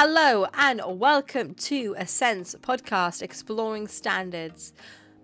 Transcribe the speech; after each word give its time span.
Hello 0.00 0.46
and 0.54 0.80
welcome 0.86 1.54
to 1.54 1.96
a 1.98 2.02
Assent's 2.02 2.54
podcast 2.54 3.20
exploring 3.20 3.88
standards. 3.88 4.72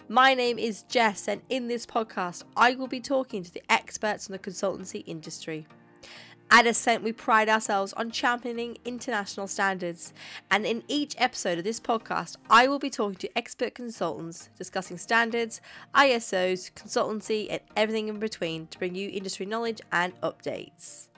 My 0.09 0.35
name 0.35 0.59
is 0.59 0.83
Jess, 0.89 1.29
and 1.29 1.43
in 1.49 1.69
this 1.69 1.87
podcast, 1.87 2.43
I 2.57 2.75
will 2.75 2.89
be 2.89 2.99
talking 2.99 3.45
to 3.45 3.53
the 3.53 3.63
experts 3.69 4.27
in 4.29 4.33
the 4.33 4.39
consultancy 4.41 5.05
industry. 5.07 5.69
At 6.51 6.67
Assent, 6.67 7.05
we 7.05 7.13
pride 7.13 7.49
ourselves 7.49 7.93
on 7.93 8.11
championing 8.11 8.77
international 8.85 9.47
standards, 9.47 10.13
and 10.51 10.67
in 10.67 10.83
each 10.89 11.15
episode 11.19 11.59
of 11.59 11.63
this 11.63 11.79
podcast, 11.79 12.35
I 12.51 12.67
will 12.67 12.81
be 12.81 12.91
talking 12.91 13.15
to 13.19 13.39
expert 13.39 13.77
consultants 13.77 14.49
discussing 14.59 14.99
standards, 14.99 15.61
ISOs, 15.95 16.73
consultancy, 16.73 17.47
and 17.49 17.61
everything 17.77 18.09
in 18.09 18.19
between 18.19 18.67
to 18.67 18.79
bring 18.81 18.97
you 18.97 19.09
industry 19.11 19.47
knowledge 19.47 19.81
and 19.93 20.21
updates. 20.21 21.11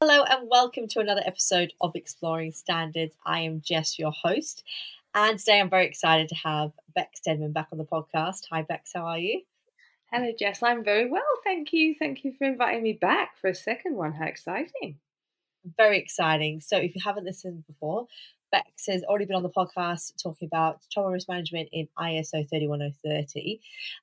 Hello 0.00 0.22
and 0.22 0.48
welcome 0.48 0.86
to 0.86 1.00
another 1.00 1.24
episode 1.26 1.72
of 1.80 1.96
Exploring 1.96 2.52
Standards. 2.52 3.16
I 3.26 3.40
am 3.40 3.60
Jess, 3.60 3.98
your 3.98 4.12
host, 4.12 4.62
and 5.12 5.36
today 5.40 5.58
I'm 5.58 5.68
very 5.68 5.86
excited 5.86 6.28
to 6.28 6.36
have 6.36 6.70
Bex 6.94 7.18
Deadman 7.18 7.50
back 7.50 7.66
on 7.72 7.78
the 7.78 7.84
podcast. 7.84 8.42
Hi, 8.52 8.62
Bex, 8.62 8.92
how 8.94 9.04
are 9.04 9.18
you? 9.18 9.42
Hello, 10.12 10.30
Jess. 10.38 10.62
I'm 10.62 10.84
very 10.84 11.10
well, 11.10 11.20
thank 11.42 11.72
you. 11.72 11.96
Thank 11.98 12.22
you 12.22 12.32
for 12.32 12.44
inviting 12.44 12.84
me 12.84 12.92
back 12.92 13.38
for 13.40 13.48
a 13.48 13.54
second 13.56 13.96
one. 13.96 14.12
How 14.12 14.26
exciting! 14.26 15.00
Very 15.76 15.98
exciting. 15.98 16.60
So, 16.60 16.76
if 16.76 16.94
you 16.94 17.02
haven't 17.04 17.24
listened 17.24 17.66
before, 17.66 18.06
Bex 18.50 18.86
has 18.88 19.02
already 19.04 19.26
been 19.26 19.36
on 19.36 19.42
the 19.42 19.50
podcast 19.50 20.12
talking 20.22 20.48
about 20.50 20.80
travel 20.92 21.10
risk 21.10 21.28
management 21.28 21.68
in 21.72 21.88
ISO 21.98 22.48
31030. 22.48 23.60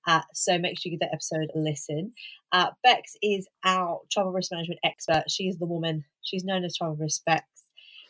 Uh, 0.07 0.21
so 0.33 0.57
make 0.57 0.77
sure 0.77 0.91
you 0.91 0.97
give 0.97 1.01
that 1.01 1.13
episode 1.13 1.49
a 1.55 1.59
listen. 1.59 2.13
Uh, 2.51 2.71
Bex 2.83 3.15
is 3.21 3.47
our 3.63 4.01
travel 4.11 4.31
risk 4.31 4.51
management 4.51 4.79
expert. 4.83 5.23
She 5.29 5.47
is 5.47 5.57
the 5.57 5.65
woman. 5.65 6.05
She's 6.21 6.43
known 6.43 6.63
as 6.63 6.77
Travel 6.77 6.95
Risk 6.95 7.23
Bex. 7.25 7.43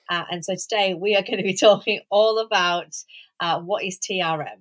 Uh, 0.10 0.24
and 0.30 0.46
so 0.46 0.56
today 0.56 0.94
we 0.94 1.16
are 1.16 1.24
going 1.24 1.38
to 1.38 1.44
be 1.44 1.56
talking 1.58 2.02
all 2.10 2.40
about 2.40 2.96
uh, 3.40 3.60
what 3.60 3.84
is 3.84 4.00
TRM. 4.00 4.60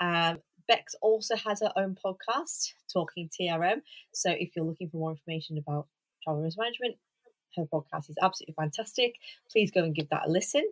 Um, 0.00 0.38
Bex 0.68 0.94
also 1.00 1.36
has 1.36 1.60
her 1.60 1.72
own 1.76 1.96
podcast, 2.04 2.72
Talking 2.92 3.28
TRM. 3.28 3.82
So 4.12 4.30
if 4.30 4.50
you're 4.54 4.64
looking 4.64 4.88
for 4.88 4.96
more 4.96 5.10
information 5.12 5.58
about 5.58 5.86
travel 6.24 6.42
risk 6.42 6.58
management, 6.58 6.96
her 7.56 7.64
podcast 7.64 8.10
is 8.10 8.16
absolutely 8.22 8.54
fantastic. 8.54 9.14
Please 9.50 9.70
go 9.70 9.82
and 9.82 9.94
give 9.94 10.08
that 10.10 10.26
a 10.26 10.30
listen. 10.30 10.64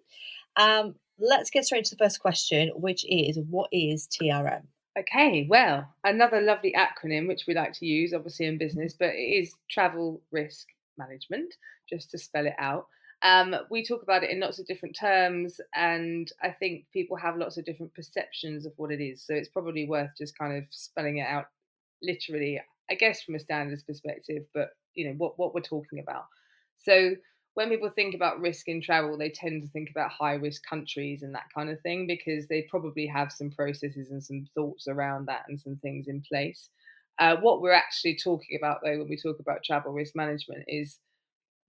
Um, 0.56 0.94
let's 1.18 1.50
get 1.50 1.64
straight 1.64 1.84
to 1.86 1.96
the 1.96 2.04
first 2.04 2.20
question, 2.20 2.70
which 2.74 3.04
is 3.08 3.38
what 3.50 3.68
is 3.72 4.08
TRM? 4.08 4.62
Okay, 4.96 5.46
well, 5.50 5.92
another 6.04 6.40
lovely 6.40 6.72
acronym 6.76 7.26
which 7.26 7.46
we 7.48 7.54
like 7.54 7.72
to 7.74 7.86
use, 7.86 8.14
obviously 8.14 8.46
in 8.46 8.58
business, 8.58 8.94
but 8.96 9.08
it 9.08 9.18
is 9.18 9.54
travel 9.68 10.22
risk 10.30 10.68
management, 10.96 11.52
just 11.88 12.10
to 12.12 12.18
spell 12.18 12.46
it 12.46 12.54
out. 12.58 12.86
Um, 13.22 13.56
we 13.70 13.84
talk 13.84 14.02
about 14.02 14.22
it 14.22 14.30
in 14.30 14.40
lots 14.40 14.58
of 14.58 14.66
different 14.66 14.96
terms, 14.96 15.60
and 15.74 16.30
I 16.42 16.50
think 16.50 16.84
people 16.92 17.16
have 17.16 17.36
lots 17.36 17.56
of 17.56 17.64
different 17.64 17.94
perceptions 17.94 18.66
of 18.66 18.72
what 18.76 18.92
it 18.92 19.02
is. 19.02 19.22
So 19.22 19.34
it's 19.34 19.48
probably 19.48 19.86
worth 19.88 20.10
just 20.16 20.38
kind 20.38 20.56
of 20.56 20.64
spelling 20.70 21.18
it 21.18 21.26
out 21.26 21.46
literally, 22.02 22.60
I 22.90 22.94
guess, 22.94 23.22
from 23.22 23.34
a 23.34 23.40
standards 23.40 23.82
perspective, 23.82 24.44
but 24.54 24.70
you 24.94 25.08
know 25.08 25.14
what 25.14 25.38
what 25.38 25.54
we're 25.54 25.60
talking 25.60 25.98
about. 25.98 26.26
So 26.84 27.16
when 27.54 27.70
people 27.70 27.90
think 27.90 28.14
about 28.14 28.40
risk 28.40 28.68
in 28.68 28.82
travel, 28.82 29.16
they 29.16 29.30
tend 29.30 29.62
to 29.62 29.68
think 29.68 29.88
about 29.90 30.10
high 30.10 30.34
risk 30.34 30.62
countries 30.68 31.22
and 31.22 31.34
that 31.34 31.48
kind 31.54 31.70
of 31.70 31.80
thing 31.80 32.06
because 32.06 32.46
they 32.48 32.66
probably 32.68 33.06
have 33.06 33.32
some 33.32 33.50
processes 33.50 34.10
and 34.10 34.22
some 34.22 34.46
thoughts 34.54 34.86
around 34.88 35.26
that 35.26 35.44
and 35.48 35.58
some 35.58 35.76
things 35.76 36.08
in 36.08 36.22
place. 36.28 36.68
Uh, 37.20 37.36
what 37.36 37.62
we're 37.62 37.72
actually 37.72 38.18
talking 38.22 38.58
about, 38.60 38.80
though, 38.84 38.98
when 38.98 39.08
we 39.08 39.16
talk 39.16 39.38
about 39.38 39.62
travel 39.64 39.92
risk 39.92 40.14
management, 40.14 40.64
is 40.68 40.98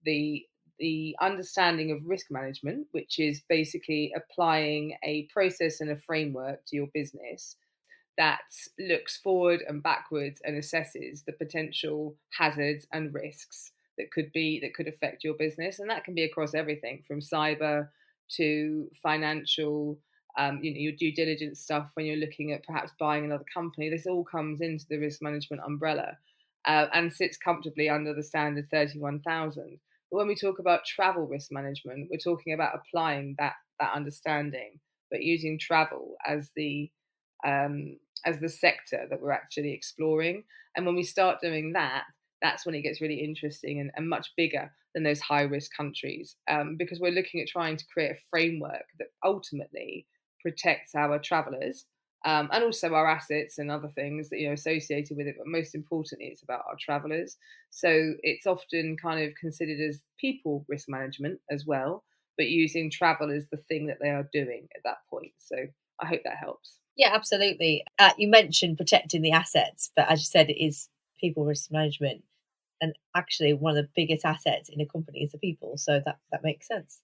the 0.04 0.44
the 0.78 1.16
understanding 1.22 1.90
of 1.90 2.04
risk 2.04 2.26
management, 2.30 2.86
which 2.90 3.18
is 3.18 3.40
basically 3.48 4.12
applying 4.14 4.94
a 5.04 5.26
process 5.32 5.80
and 5.80 5.90
a 5.90 5.96
framework 5.96 6.60
to 6.66 6.76
your 6.76 6.88
business 6.92 7.56
that 8.18 8.40
looks 8.78 9.16
forward 9.16 9.62
and 9.68 9.82
backwards 9.82 10.42
and 10.44 10.56
assesses 10.56 11.24
the 11.24 11.32
potential 11.32 12.14
hazards 12.30 12.86
and 12.92 13.14
risks 13.14 13.72
that 13.98 14.10
could 14.12 14.32
be 14.32 14.60
that 14.60 14.74
could 14.74 14.88
affect 14.88 15.24
your 15.24 15.34
business, 15.34 15.78
and 15.78 15.90
that 15.90 16.04
can 16.04 16.14
be 16.14 16.24
across 16.24 16.54
everything 16.54 17.02
from 17.06 17.20
cyber 17.20 17.88
to 18.36 18.90
financial. 19.02 19.98
Um, 20.38 20.60
you 20.62 20.74
know 20.74 20.80
your 20.80 20.92
due 20.92 21.14
diligence 21.14 21.60
stuff 21.60 21.90
when 21.94 22.04
you're 22.04 22.16
looking 22.16 22.52
at 22.52 22.66
perhaps 22.66 22.92
buying 22.98 23.24
another 23.24 23.46
company. 23.52 23.88
This 23.88 24.06
all 24.06 24.24
comes 24.24 24.60
into 24.60 24.84
the 24.90 24.98
risk 24.98 25.22
management 25.22 25.62
umbrella 25.64 26.18
uh, 26.66 26.86
and 26.92 27.12
sits 27.12 27.36
comfortably 27.36 27.88
under 27.88 28.12
the 28.12 28.22
standard 28.22 28.68
31,000. 28.70 29.78
But 30.10 30.18
when 30.18 30.26
we 30.28 30.34
talk 30.34 30.58
about 30.58 30.84
travel 30.84 31.26
risk 31.26 31.50
management, 31.50 32.08
we're 32.10 32.18
talking 32.18 32.52
about 32.52 32.74
applying 32.74 33.34
that 33.38 33.54
that 33.80 33.94
understanding, 33.94 34.78
but 35.10 35.22
using 35.22 35.58
travel 35.58 36.16
as 36.26 36.50
the 36.56 36.90
um, 37.44 37.96
as 38.24 38.40
the 38.40 38.48
sector 38.48 39.06
that 39.08 39.20
we're 39.20 39.32
actually 39.32 39.72
exploring. 39.72 40.44
And 40.76 40.84
when 40.84 40.96
we 40.96 41.04
start 41.04 41.40
doing 41.40 41.72
that, 41.72 42.04
that's 42.42 42.66
when 42.66 42.74
it 42.74 42.82
gets 42.82 43.00
really 43.00 43.22
interesting 43.22 43.80
and, 43.80 43.90
and 43.96 44.08
much 44.08 44.32
bigger 44.36 44.70
than 44.94 45.02
those 45.02 45.20
high 45.20 45.42
risk 45.42 45.70
countries 45.76 46.36
um, 46.50 46.76
because 46.76 47.00
we're 47.00 47.10
looking 47.10 47.40
at 47.40 47.48
trying 47.48 47.76
to 47.76 47.86
create 47.92 48.12
a 48.12 48.20
framework 48.30 48.84
that 48.98 49.08
ultimately 49.24 50.06
protects 50.42 50.94
our 50.94 51.18
travelers 51.18 51.86
um, 52.24 52.48
and 52.52 52.64
also 52.64 52.92
our 52.92 53.06
assets 53.06 53.58
and 53.58 53.70
other 53.70 53.88
things 53.88 54.28
that 54.28 54.38
you 54.38 54.48
know 54.48 54.54
associated 54.54 55.16
with 55.16 55.26
it 55.26 55.36
but 55.38 55.46
most 55.46 55.74
importantly 55.74 56.26
it's 56.26 56.42
about 56.42 56.64
our 56.68 56.76
travelers. 56.78 57.36
So 57.70 58.14
it's 58.22 58.46
often 58.46 58.96
kind 59.00 59.26
of 59.26 59.34
considered 59.36 59.80
as 59.80 60.00
people 60.18 60.64
risk 60.68 60.88
management 60.88 61.40
as 61.50 61.66
well 61.66 62.04
but 62.36 62.48
using 62.48 62.90
travel 62.90 63.30
as 63.30 63.46
the 63.50 63.56
thing 63.56 63.86
that 63.86 63.98
they 64.00 64.10
are 64.10 64.28
doing 64.32 64.68
at 64.76 64.82
that 64.84 64.98
point. 65.08 65.32
So 65.38 65.56
i 66.00 66.06
hope 66.06 66.20
that 66.24 66.36
helps. 66.36 66.78
Yeah 66.96 67.10
absolutely. 67.14 67.84
Uh, 67.98 68.12
you 68.18 68.28
mentioned 68.28 68.76
protecting 68.76 69.22
the 69.22 69.32
assets 69.32 69.90
but 69.94 70.10
as 70.10 70.20
you 70.20 70.26
said 70.26 70.50
it 70.50 70.62
is 70.62 70.88
people 71.18 71.44
risk 71.44 71.70
management 71.70 72.22
and 72.80 72.94
actually 73.14 73.52
one 73.52 73.76
of 73.76 73.84
the 73.84 73.90
biggest 73.96 74.24
assets 74.24 74.68
in 74.68 74.80
a 74.80 74.86
company 74.86 75.22
is 75.22 75.32
the 75.32 75.38
people 75.38 75.76
so 75.76 76.00
that 76.04 76.18
that 76.30 76.44
makes 76.44 76.68
sense. 76.68 77.00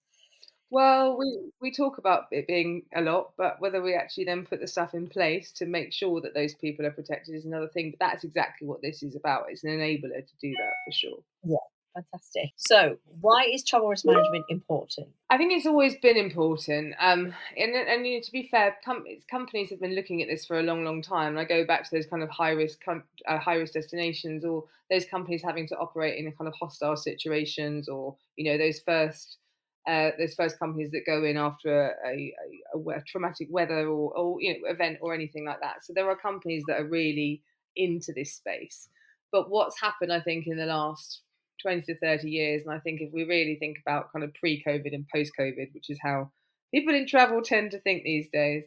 Well 0.71 1.19
we 1.19 1.51
we 1.61 1.73
talk 1.73 1.99
about 1.99 2.25
it 2.31 2.47
being 2.47 2.83
a 2.95 3.01
lot 3.01 3.33
but 3.37 3.61
whether 3.61 3.83
we 3.83 3.95
actually 3.95 4.25
then 4.25 4.47
put 4.47 4.61
the 4.61 4.67
stuff 4.67 4.95
in 4.95 5.07
place 5.07 5.53
to 5.53 5.67
make 5.67 5.93
sure 5.93 6.21
that 6.21 6.35
those 6.35 6.55
people 6.55 6.87
are 6.87 6.91
protected 6.91 7.35
is 7.35 7.45
another 7.45 7.69
thing 7.69 7.91
but 7.91 8.05
that's 8.05 8.25
exactly 8.25 8.67
what 8.67 8.83
this 8.83 9.03
is 9.03 9.17
about 9.17 9.47
it's 9.49 9.65
an 9.65 9.71
enabler 9.71 10.27
to 10.27 10.37
do 10.41 10.51
that 10.51 10.73
for 10.87 10.93
sure. 10.93 11.19
Yeah 11.45 11.57
Fantastic. 11.95 12.51
So, 12.57 12.97
why 13.21 13.45
is 13.53 13.65
travel 13.65 13.89
risk 13.89 14.07
management 14.07 14.47
important? 14.49 15.09
I 15.29 15.37
think 15.37 15.53
it's 15.53 15.67
always 15.67 15.97
been 15.97 16.17
important. 16.17 16.95
Um, 16.99 17.35
and, 17.57 17.75
and 17.75 18.07
you 18.07 18.17
know, 18.17 18.23
to 18.23 18.33
be 18.33 18.49
fair, 18.51 18.77
com- 18.85 19.05
companies 19.31 19.71
have 19.71 19.81
been 19.81 19.95
looking 19.95 20.23
at 20.23 20.29
this 20.29 20.47
for 20.47 20.59
a 20.59 20.63
long, 20.63 20.85
long 20.85 21.03
time. 21.03 21.37
And 21.37 21.39
I 21.39 21.45
go 21.45 21.67
back 21.67 21.85
to 21.85 21.91
those 21.93 22.07
kind 22.07 22.23
of 22.23 22.31
high 22.31 22.51
risk, 22.51 22.79
com- 22.83 23.05
uh, 23.29 23.39
high 23.39 23.57
risk 23.57 23.75
destinations, 23.75 24.45
or 24.45 24.65
those 24.91 25.05
companies 25.05 25.43
having 25.43 25.69
to 25.69 25.77
operate 25.77 26.19
in 26.19 26.29
a 26.29 26.33
kind 26.33 26.49
of 26.49 26.55
hostile 26.59 26.97
situations, 26.97 27.89
or 27.89 28.17
you 28.37 28.51
know, 28.51 28.59
those 28.59 28.81
first. 28.81 29.39
Uh, 29.85 30.13
those 30.17 30.33
first 30.35 30.61
companies 30.61 30.93
that 30.93 31.01
go 31.05 31.25
in 31.25 31.37
after 31.37 31.91
a, 32.07 32.09
a, 32.09 32.35
a, 32.73 32.91
a 32.91 33.03
traumatic 33.03 33.49
weather 33.51 33.89
or, 33.89 34.17
or 34.17 34.41
you 34.41 34.53
know 34.53 34.69
event 34.71 34.97
or 35.01 35.13
anything 35.13 35.45
like 35.45 35.61
that. 35.61 35.85
So 35.85 35.93
there 35.93 36.09
are 36.09 36.15
companies 36.15 36.63
that 36.69 36.79
are 36.79 36.87
really 36.87 37.43
into 37.75 38.13
this 38.13 38.33
space. 38.33 38.89
But 39.33 39.51
what's 39.51 39.81
happened, 39.81 40.13
I 40.13 40.21
think, 40.21 40.47
in 40.47 40.57
the 40.57 40.67
last 40.67 41.23
20 41.63 41.83
to 41.83 41.97
30 41.97 42.29
years. 42.29 42.63
And 42.65 42.75
I 42.75 42.79
think 42.79 43.01
if 43.01 43.13
we 43.13 43.25
really 43.25 43.57
think 43.57 43.79
about 43.85 44.13
kind 44.13 44.25
of 44.25 44.35
pre 44.35 44.63
COVID 44.67 44.95
and 44.95 45.07
post 45.15 45.33
COVID, 45.39 45.73
which 45.73 45.91
is 45.91 45.99
how 46.03 46.31
people 46.75 46.95
in 46.95 47.07
travel 47.07 47.43
tend 47.43 47.71
to 47.73 47.81
think 47.81 48.03
these 48.03 48.29
days, 48.33 48.65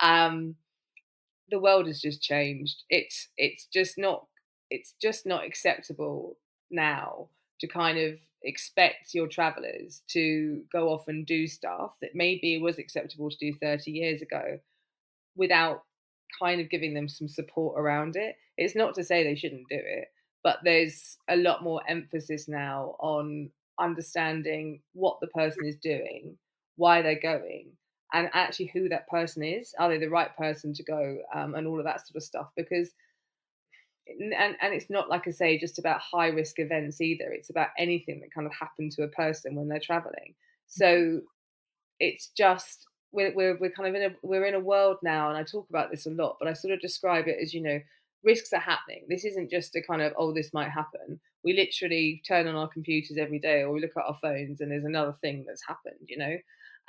um, 0.00 0.54
the 1.50 1.60
world 1.60 1.86
has 1.86 2.00
just 2.00 2.22
changed. 2.22 2.82
It's 2.88 3.28
it's 3.36 3.66
just 3.66 3.98
not 3.98 4.26
it's 4.70 4.94
just 5.00 5.26
not 5.26 5.44
acceptable 5.44 6.36
now 6.70 7.28
to 7.60 7.66
kind 7.66 7.98
of 7.98 8.18
expect 8.42 9.14
your 9.14 9.26
travelers 9.26 10.02
to 10.08 10.62
go 10.72 10.88
off 10.92 11.08
and 11.08 11.26
do 11.26 11.46
stuff 11.46 11.96
that 12.00 12.10
maybe 12.14 12.58
was 12.58 12.78
acceptable 12.78 13.30
to 13.30 13.36
do 13.38 13.54
30 13.60 13.90
years 13.90 14.22
ago 14.22 14.58
without 15.36 15.82
kind 16.40 16.60
of 16.60 16.70
giving 16.70 16.94
them 16.94 17.08
some 17.08 17.28
support 17.28 17.78
around 17.78 18.16
it. 18.16 18.36
It's 18.56 18.76
not 18.76 18.94
to 18.94 19.04
say 19.04 19.22
they 19.22 19.36
shouldn't 19.36 19.68
do 19.68 19.78
it, 19.78 20.08
but 20.46 20.60
there's 20.62 21.18
a 21.28 21.34
lot 21.34 21.64
more 21.64 21.80
emphasis 21.88 22.46
now 22.46 22.94
on 23.00 23.50
understanding 23.80 24.80
what 24.92 25.18
the 25.20 25.26
person 25.26 25.66
is 25.66 25.74
doing, 25.82 26.38
why 26.76 27.02
they're 27.02 27.18
going, 27.20 27.72
and 28.12 28.30
actually 28.32 28.70
who 28.72 28.88
that 28.88 29.08
person 29.08 29.42
is. 29.42 29.74
Are 29.80 29.88
they 29.88 29.98
the 29.98 30.08
right 30.08 30.30
person 30.36 30.72
to 30.74 30.84
go, 30.84 31.18
um, 31.34 31.56
and 31.56 31.66
all 31.66 31.80
of 31.80 31.84
that 31.84 32.06
sort 32.06 32.14
of 32.14 32.22
stuff? 32.22 32.46
Because 32.56 32.90
and 34.06 34.56
and 34.62 34.72
it's 34.72 34.88
not 34.88 35.10
like 35.10 35.26
I 35.26 35.32
say 35.32 35.58
just 35.58 35.80
about 35.80 36.00
high 36.00 36.28
risk 36.28 36.60
events 36.60 37.00
either. 37.00 37.32
It's 37.32 37.50
about 37.50 37.70
anything 37.76 38.20
that 38.20 38.32
kind 38.32 38.46
of 38.46 38.52
happened 38.54 38.92
to 38.92 39.02
a 39.02 39.08
person 39.08 39.56
when 39.56 39.66
they're 39.66 39.80
traveling. 39.80 40.36
So 40.68 40.86
mm-hmm. 40.86 41.18
it's 41.98 42.30
just 42.36 42.86
we're, 43.10 43.34
we're 43.34 43.58
we're 43.58 43.72
kind 43.72 43.88
of 43.88 44.00
in 44.00 44.12
a 44.12 44.14
we're 44.22 44.46
in 44.46 44.54
a 44.54 44.60
world 44.60 44.98
now, 45.02 45.28
and 45.28 45.36
I 45.36 45.42
talk 45.42 45.68
about 45.70 45.90
this 45.90 46.06
a 46.06 46.10
lot, 46.10 46.36
but 46.38 46.46
I 46.46 46.52
sort 46.52 46.72
of 46.72 46.80
describe 46.80 47.26
it 47.26 47.38
as 47.42 47.52
you 47.52 47.62
know 47.62 47.80
risks 48.26 48.52
are 48.52 48.60
happening. 48.60 49.06
This 49.08 49.24
isn't 49.24 49.50
just 49.50 49.74
a 49.76 49.82
kind 49.82 50.02
of, 50.02 50.12
oh, 50.18 50.34
this 50.34 50.52
might 50.52 50.70
happen. 50.70 51.20
We 51.44 51.54
literally 51.54 52.22
turn 52.26 52.46
on 52.46 52.56
our 52.56 52.68
computers 52.68 53.16
every 53.18 53.38
day 53.38 53.62
or 53.62 53.72
we 53.72 53.80
look 53.80 53.96
at 53.96 54.04
our 54.04 54.18
phones 54.20 54.60
and 54.60 54.70
there's 54.70 54.84
another 54.84 55.14
thing 55.22 55.44
that's 55.46 55.66
happened, 55.66 56.08
you 56.08 56.18
know. 56.18 56.36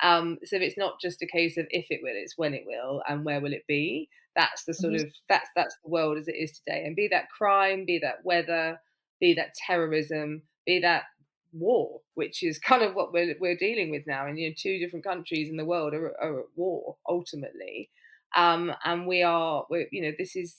Um, 0.02 0.38
so 0.44 0.56
it's 0.56 0.78
not 0.78 1.00
just 1.00 1.22
a 1.22 1.26
case 1.26 1.56
of 1.56 1.66
if 1.70 1.86
it 1.90 2.00
will, 2.02 2.12
it's 2.14 2.36
when 2.36 2.54
it 2.54 2.64
will 2.66 3.02
and 3.08 3.24
where 3.24 3.40
will 3.40 3.52
it 3.52 3.64
be. 3.66 4.08
That's 4.36 4.64
the 4.64 4.74
sort 4.74 4.94
mm-hmm. 4.94 5.06
of 5.06 5.12
that's 5.28 5.48
that's 5.56 5.76
the 5.82 5.90
world 5.90 6.18
as 6.18 6.28
it 6.28 6.36
is 6.36 6.52
today. 6.52 6.84
And 6.84 6.94
be 6.94 7.08
that 7.08 7.30
crime, 7.30 7.84
be 7.84 7.98
that 8.00 8.24
weather, 8.24 8.80
be 9.20 9.34
that 9.34 9.54
terrorism, 9.54 10.42
be 10.64 10.78
that 10.80 11.04
war, 11.52 12.00
which 12.14 12.42
is 12.42 12.58
kind 12.70 12.82
of 12.82 12.94
what 12.94 13.12
we're 13.12 13.34
we're 13.40 13.56
dealing 13.56 13.90
with 13.90 14.06
now. 14.06 14.26
And 14.26 14.38
you 14.38 14.48
know, 14.48 14.54
two 14.56 14.78
different 14.78 15.04
countries 15.04 15.50
in 15.50 15.56
the 15.56 15.64
world 15.64 15.94
are, 15.94 16.14
are 16.20 16.40
at 16.40 16.46
war 16.54 16.96
ultimately, 17.08 17.90
um, 18.36 18.72
and 18.84 19.06
we 19.06 19.22
are, 19.22 19.64
we're, 19.70 19.88
you 19.90 20.02
know, 20.02 20.12
this 20.18 20.36
is. 20.36 20.56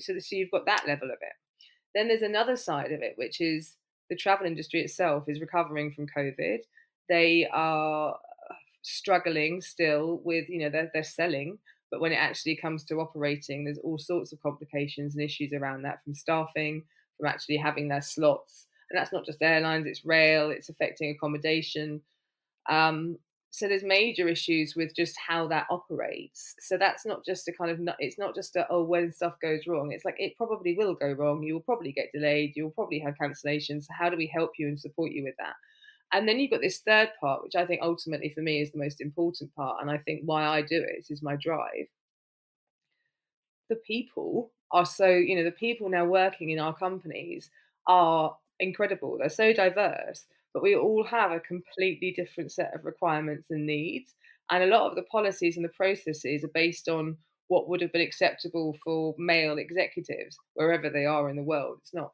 So, 0.00 0.36
you've 0.36 0.50
got 0.50 0.66
that 0.66 0.86
level 0.86 1.08
of 1.08 1.18
it. 1.20 1.32
Then 1.94 2.08
there's 2.08 2.22
another 2.22 2.56
side 2.56 2.92
of 2.92 3.02
it, 3.02 3.14
which 3.16 3.40
is 3.40 3.76
the 4.08 4.16
travel 4.16 4.46
industry 4.46 4.80
itself 4.80 5.24
is 5.28 5.40
recovering 5.40 5.92
from 5.92 6.06
COVID. 6.06 6.58
They 7.08 7.48
are 7.52 8.16
struggling 8.82 9.60
still 9.60 10.20
with, 10.24 10.48
you 10.48 10.60
know, 10.60 10.70
they're, 10.70 10.90
they're 10.92 11.04
selling, 11.04 11.58
but 11.90 12.00
when 12.00 12.12
it 12.12 12.16
actually 12.16 12.56
comes 12.56 12.84
to 12.84 13.00
operating, 13.00 13.64
there's 13.64 13.78
all 13.78 13.98
sorts 13.98 14.32
of 14.32 14.42
complications 14.42 15.14
and 15.14 15.22
issues 15.22 15.52
around 15.52 15.82
that 15.82 16.02
from 16.02 16.14
staffing, 16.14 16.82
from 17.18 17.28
actually 17.28 17.58
having 17.58 17.88
their 17.88 18.02
slots. 18.02 18.66
And 18.90 18.98
that's 18.98 19.12
not 19.12 19.24
just 19.24 19.42
airlines, 19.42 19.86
it's 19.86 20.04
rail, 20.04 20.50
it's 20.50 20.68
affecting 20.68 21.10
accommodation. 21.10 22.00
Um, 22.68 23.18
so 23.52 23.68
there's 23.68 23.84
major 23.84 24.28
issues 24.28 24.74
with 24.74 24.94
just 24.96 25.14
how 25.18 25.46
that 25.48 25.66
operates. 25.68 26.54
So 26.58 26.78
that's 26.78 27.04
not 27.04 27.22
just 27.22 27.46
a 27.48 27.52
kind 27.52 27.70
of 27.70 27.94
it's 27.98 28.18
not 28.18 28.34
just 28.34 28.56
a 28.56 28.66
oh 28.70 28.82
when 28.82 29.12
stuff 29.12 29.34
goes 29.42 29.66
wrong. 29.66 29.92
It's 29.92 30.06
like 30.06 30.14
it 30.18 30.38
probably 30.38 30.74
will 30.74 30.94
go 30.94 31.12
wrong. 31.12 31.42
You 31.42 31.52
will 31.52 31.60
probably 31.60 31.92
get 31.92 32.10
delayed. 32.14 32.54
You 32.56 32.64
will 32.64 32.70
probably 32.70 32.98
have 33.00 33.14
cancellations. 33.20 33.84
So 33.84 33.92
how 33.92 34.08
do 34.08 34.16
we 34.16 34.26
help 34.26 34.52
you 34.58 34.68
and 34.68 34.80
support 34.80 35.12
you 35.12 35.22
with 35.22 35.34
that? 35.38 35.52
And 36.12 36.26
then 36.26 36.40
you've 36.40 36.50
got 36.50 36.62
this 36.62 36.78
third 36.80 37.10
part 37.20 37.42
which 37.42 37.54
i 37.56 37.64
think 37.66 37.80
ultimately 37.82 38.30
for 38.30 38.42
me 38.42 38.60
is 38.60 38.70
the 38.70 38.78
most 38.78 39.00
important 39.00 39.54
part 39.54 39.78
and 39.80 39.90
i 39.90 39.96
think 39.98 40.22
why 40.24 40.44
i 40.44 40.60
do 40.60 40.82
it 40.82 41.06
is 41.10 41.22
my 41.22 41.36
drive. 41.36 41.86
The 43.68 43.76
people 43.76 44.50
are 44.70 44.86
so 44.86 45.08
you 45.08 45.36
know 45.36 45.44
the 45.44 45.50
people 45.50 45.90
now 45.90 46.06
working 46.06 46.50
in 46.50 46.58
our 46.58 46.74
companies 46.74 47.50
are 47.86 48.34
incredible. 48.60 49.18
They're 49.18 49.28
so 49.28 49.52
diverse 49.52 50.24
but 50.54 50.62
we 50.62 50.74
all 50.76 51.04
have 51.04 51.32
a 51.32 51.40
completely 51.40 52.12
different 52.16 52.52
set 52.52 52.74
of 52.74 52.84
requirements 52.84 53.48
and 53.50 53.66
needs. 53.66 54.14
And 54.50 54.62
a 54.62 54.66
lot 54.66 54.90
of 54.90 54.96
the 54.96 55.02
policies 55.04 55.56
and 55.56 55.64
the 55.64 55.70
processes 55.70 56.44
are 56.44 56.50
based 56.52 56.88
on 56.88 57.16
what 57.48 57.68
would 57.68 57.80
have 57.80 57.92
been 57.92 58.02
acceptable 58.02 58.76
for 58.84 59.14
male 59.18 59.58
executives 59.58 60.36
wherever 60.54 60.90
they 60.90 61.06
are 61.06 61.28
in 61.30 61.36
the 61.36 61.42
world. 61.42 61.78
It's 61.80 61.94
not. 61.94 62.12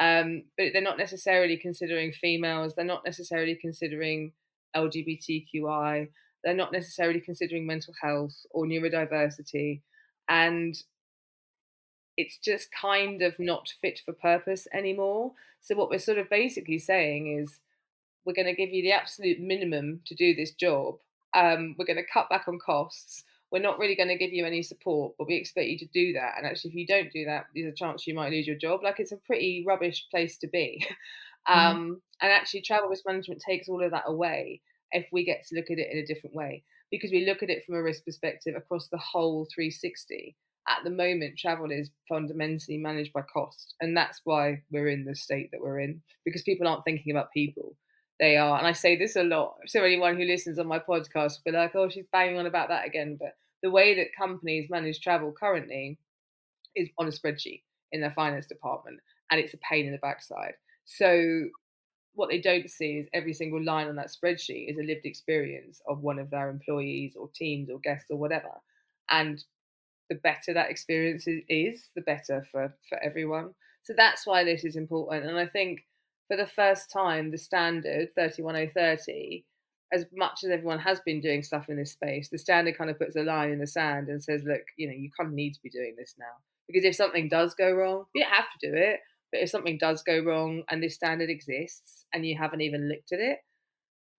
Um, 0.00 0.42
but 0.56 0.68
they're 0.72 0.82
not 0.82 0.98
necessarily 0.98 1.56
considering 1.56 2.12
females, 2.12 2.74
they're 2.74 2.84
not 2.84 3.04
necessarily 3.04 3.58
considering 3.60 4.32
LGBTQI, 4.76 6.08
they're 6.44 6.54
not 6.54 6.72
necessarily 6.72 7.20
considering 7.20 7.66
mental 7.66 7.94
health 8.00 8.34
or 8.52 8.64
neurodiversity. 8.64 9.82
And 10.28 10.76
it's 12.16 12.38
just 12.38 12.68
kind 12.72 13.22
of 13.22 13.38
not 13.38 13.68
fit 13.80 14.00
for 14.04 14.12
purpose 14.12 14.66
anymore. 14.72 15.32
So, 15.60 15.74
what 15.74 15.90
we're 15.90 15.98
sort 15.98 16.18
of 16.18 16.30
basically 16.30 16.78
saying 16.78 17.38
is 17.40 17.58
we're 18.24 18.34
going 18.34 18.46
to 18.46 18.54
give 18.54 18.70
you 18.70 18.82
the 18.82 18.92
absolute 18.92 19.40
minimum 19.40 20.00
to 20.06 20.14
do 20.14 20.34
this 20.34 20.52
job. 20.52 20.96
Um, 21.34 21.74
we're 21.78 21.86
going 21.86 21.96
to 21.96 22.12
cut 22.12 22.28
back 22.28 22.46
on 22.48 22.58
costs. 22.64 23.24
We're 23.50 23.62
not 23.62 23.78
really 23.78 23.96
going 23.96 24.10
to 24.10 24.18
give 24.18 24.32
you 24.32 24.44
any 24.44 24.62
support, 24.62 25.14
but 25.18 25.26
we 25.26 25.36
expect 25.36 25.68
you 25.68 25.78
to 25.78 25.86
do 25.86 26.12
that. 26.14 26.34
And 26.36 26.46
actually, 26.46 26.70
if 26.70 26.76
you 26.76 26.86
don't 26.86 27.12
do 27.12 27.24
that, 27.24 27.46
there's 27.54 27.72
a 27.72 27.76
chance 27.76 28.06
you 28.06 28.14
might 28.14 28.30
lose 28.30 28.46
your 28.46 28.56
job. 28.56 28.82
Like 28.82 29.00
it's 29.00 29.12
a 29.12 29.16
pretty 29.16 29.64
rubbish 29.66 30.06
place 30.10 30.38
to 30.38 30.48
be. 30.48 30.86
Mm-hmm. 31.48 31.76
Um. 31.76 32.02
And 32.20 32.32
actually, 32.32 32.60
travel 32.62 32.90
risk 32.90 33.04
management 33.06 33.40
takes 33.40 33.68
all 33.68 33.82
of 33.82 33.92
that 33.92 34.02
away 34.06 34.60
if 34.92 35.06
we 35.12 35.24
get 35.24 35.46
to 35.46 35.54
look 35.54 35.70
at 35.70 35.78
it 35.78 35.88
in 35.90 35.98
a 35.98 36.06
different 36.06 36.34
way 36.34 36.62
because 36.90 37.10
we 37.10 37.26
look 37.26 37.42
at 37.42 37.50
it 37.50 37.64
from 37.64 37.74
a 37.74 37.82
risk 37.82 38.04
perspective 38.04 38.54
across 38.56 38.88
the 38.88 38.98
whole 38.98 39.46
360 39.54 40.36
at 40.68 40.84
the 40.84 40.90
moment 40.90 41.38
travel 41.38 41.70
is 41.70 41.90
fundamentally 42.08 42.78
managed 42.78 43.12
by 43.12 43.22
cost 43.22 43.74
and 43.80 43.96
that's 43.96 44.20
why 44.24 44.60
we're 44.70 44.88
in 44.88 45.04
the 45.04 45.14
state 45.14 45.50
that 45.52 45.60
we're 45.60 45.80
in 45.80 46.00
because 46.24 46.42
people 46.42 46.66
aren't 46.66 46.84
thinking 46.84 47.10
about 47.10 47.32
people 47.32 47.74
they 48.20 48.36
are. 48.36 48.58
And 48.58 48.66
I 48.66 48.72
say 48.72 48.96
this 48.96 49.16
a 49.16 49.22
lot. 49.22 49.56
So 49.66 49.82
anyone 49.82 50.16
who 50.16 50.24
listens 50.24 50.58
on 50.58 50.66
my 50.66 50.78
podcast 50.78 51.38
will 51.44 51.52
be 51.52 51.52
like, 51.52 51.74
oh, 51.74 51.88
she's 51.88 52.06
banging 52.12 52.38
on 52.38 52.46
about 52.46 52.68
that 52.68 52.86
again. 52.86 53.16
But 53.20 53.36
the 53.62 53.70
way 53.70 53.94
that 53.96 54.16
companies 54.16 54.70
manage 54.70 55.00
travel 55.00 55.32
currently 55.32 55.98
is 56.74 56.88
on 56.98 57.06
a 57.06 57.10
spreadsheet 57.10 57.62
in 57.92 58.00
their 58.00 58.10
finance 58.10 58.46
department, 58.46 59.00
and 59.30 59.40
it's 59.40 59.54
a 59.54 59.58
pain 59.58 59.86
in 59.86 59.92
the 59.92 59.98
backside. 59.98 60.54
So 60.84 61.48
what 62.14 62.28
they 62.28 62.40
don't 62.40 62.70
see 62.70 62.98
is 62.98 63.08
every 63.12 63.32
single 63.32 63.62
line 63.62 63.88
on 63.88 63.96
that 63.96 64.10
spreadsheet 64.10 64.70
is 64.70 64.78
a 64.78 64.82
lived 64.82 65.06
experience 65.06 65.80
of 65.88 66.00
one 66.00 66.18
of 66.18 66.30
their 66.30 66.50
employees 66.50 67.14
or 67.16 67.30
teams 67.34 67.70
or 67.70 67.78
guests 67.78 68.10
or 68.10 68.18
whatever. 68.18 68.50
And 69.10 69.42
the 70.10 70.16
better 70.16 70.52
that 70.54 70.70
experience 70.70 71.26
is, 71.26 71.88
the 71.94 72.02
better 72.02 72.46
for, 72.50 72.74
for 72.88 72.98
everyone. 73.02 73.54
So 73.82 73.94
that's 73.96 74.26
why 74.26 74.44
this 74.44 74.64
is 74.64 74.76
important. 74.76 75.26
And 75.26 75.38
I 75.38 75.46
think 75.46 75.86
for 76.28 76.36
the 76.36 76.46
first 76.46 76.90
time, 76.90 77.30
the 77.30 77.38
standard 77.38 78.10
31030, 78.14 79.44
as 79.92 80.04
much 80.14 80.44
as 80.44 80.50
everyone 80.50 80.78
has 80.78 81.00
been 81.00 81.20
doing 81.20 81.42
stuff 81.42 81.68
in 81.70 81.76
this 81.76 81.92
space, 81.92 82.28
the 82.28 82.38
standard 82.38 82.76
kind 82.76 82.90
of 82.90 82.98
puts 82.98 83.16
a 83.16 83.22
line 83.22 83.50
in 83.50 83.58
the 83.58 83.66
sand 83.66 84.08
and 84.08 84.22
says, 84.22 84.42
look, 84.44 84.60
you 84.76 84.86
know, 84.86 84.94
you 84.94 85.10
kind 85.16 85.28
of 85.28 85.34
need 85.34 85.54
to 85.54 85.62
be 85.62 85.70
doing 85.70 85.94
this 85.96 86.14
now. 86.18 86.26
Because 86.66 86.84
if 86.84 86.94
something 86.94 87.28
does 87.28 87.54
go 87.54 87.72
wrong, 87.72 88.04
you 88.14 88.22
don't 88.22 88.32
have 88.32 88.44
to 88.60 88.70
do 88.70 88.76
it. 88.76 89.00
But 89.32 89.40
if 89.40 89.50
something 89.50 89.78
does 89.78 90.02
go 90.02 90.22
wrong 90.22 90.62
and 90.68 90.82
this 90.82 90.94
standard 90.94 91.30
exists 91.30 92.04
and 92.12 92.26
you 92.26 92.36
haven't 92.36 92.60
even 92.60 92.88
looked 92.88 93.12
at 93.12 93.20
it, 93.20 93.38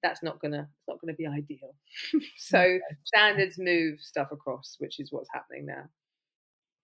that's 0.02 0.24
not 0.24 0.42
gonna 0.42 0.68
it's 0.78 0.88
not 0.88 1.02
gonna 1.02 1.14
be 1.14 1.28
ideal. 1.28 1.76
so 2.38 2.80
standards 3.04 3.58
move 3.58 4.00
stuff 4.02 4.32
across, 4.32 4.76
which 4.80 5.00
is 5.00 5.12
what's 5.12 5.30
happening 5.34 5.66
now. 5.66 5.84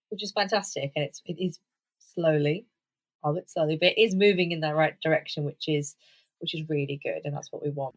Which 0.09 0.23
is 0.23 0.31
fantastic, 0.31 0.91
and 0.95 1.05
it's 1.05 1.21
it 1.25 1.37
is 1.39 1.59
slowly 1.99 2.65
bit 3.33 3.49
slowly, 3.49 3.77
but 3.79 3.93
it 3.93 4.01
is 4.01 4.15
moving 4.15 4.51
in 4.51 4.59
the 4.59 4.73
right 4.73 4.95
direction, 5.01 5.43
which 5.43 5.67
is 5.67 5.95
which 6.39 6.53
is 6.53 6.69
really 6.69 6.99
good, 7.01 7.21
and 7.23 7.35
that's 7.35 7.51
what 7.51 7.63
we 7.63 7.69
want. 7.69 7.95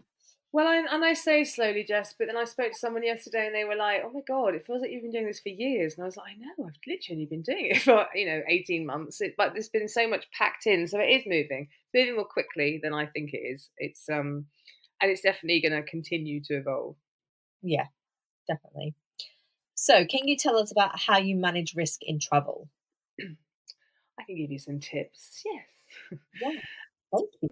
Well, 0.51 0.67
I, 0.67 0.77
and 0.77 1.05
I 1.05 1.13
say 1.13 1.45
slowly, 1.45 1.85
Jess, 1.87 2.15
but 2.19 2.27
then 2.27 2.37
I 2.37 2.45
spoke 2.45 2.73
to 2.73 2.79
someone 2.79 3.03
yesterday 3.03 3.47
and 3.47 3.55
they 3.55 3.65
were 3.65 3.77
like, 3.77 4.03
"Oh 4.05 4.11
my 4.11 4.23
god, 4.27 4.55
it 4.55 4.65
feels 4.67 4.81
like 4.81 4.91
you've 4.91 5.03
been 5.03 5.11
doing 5.11 5.27
this 5.27 5.41
for 5.41 5.51
years." 5.51 5.95
And 5.95 6.03
I 6.05 6.07
was 6.07 6.17
like, 6.17 6.33
"I 6.33 6.39
know, 6.39 6.67
I've 6.67 6.81
literally 6.87 7.27
been 7.27 7.43
doing 7.43 7.67
it 7.67 7.83
for 7.83 8.07
you 8.15 8.27
know 8.27 8.41
eighteen 8.49 8.87
months." 8.87 9.21
It, 9.21 9.35
but 9.37 9.53
there's 9.53 9.69
been 9.69 9.89
so 9.89 10.09
much 10.09 10.27
packed 10.33 10.67
in, 10.67 10.87
so 10.89 10.99
it 11.01 11.11
is 11.11 11.25
moving, 11.27 11.69
moving 11.95 12.17
more 12.17 12.25
quickly 12.25 12.81
than 12.83 12.95
I 12.95 13.07
think 13.07 13.35
it 13.35 13.39
is. 13.39 13.71
It's 13.77 14.09
um, 14.09 14.47
and 15.01 15.11
it's 15.11 15.21
definitely 15.23 15.61
going 15.61 15.81
to 15.81 15.89
continue 15.89 16.41
to 16.45 16.55
evolve. 16.55 16.97
Yeah, 17.63 17.87
definitely. 18.49 18.95
So, 19.75 20.07
can 20.07 20.27
you 20.27 20.37
tell 20.37 20.59
us 20.59 20.73
about 20.73 20.99
how 20.99 21.19
you 21.19 21.37
manage 21.37 21.75
risk 21.77 22.01
in 22.03 22.19
travel? 22.21 22.69
I 24.19 24.25
can 24.25 24.37
give 24.37 24.51
you 24.51 24.59
some 24.59 24.81
tips. 24.81 25.43
Yes. 25.45 25.65
Yeah. 26.43 26.61
Thank 27.13 27.31
you. 27.41 27.49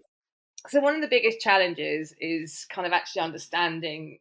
So 0.68 0.80
one 0.80 0.94
of 0.94 1.00
the 1.00 1.08
biggest 1.08 1.40
challenges 1.40 2.14
is 2.20 2.66
kind 2.68 2.86
of 2.86 2.92
actually 2.92 3.22
understanding 3.22 4.18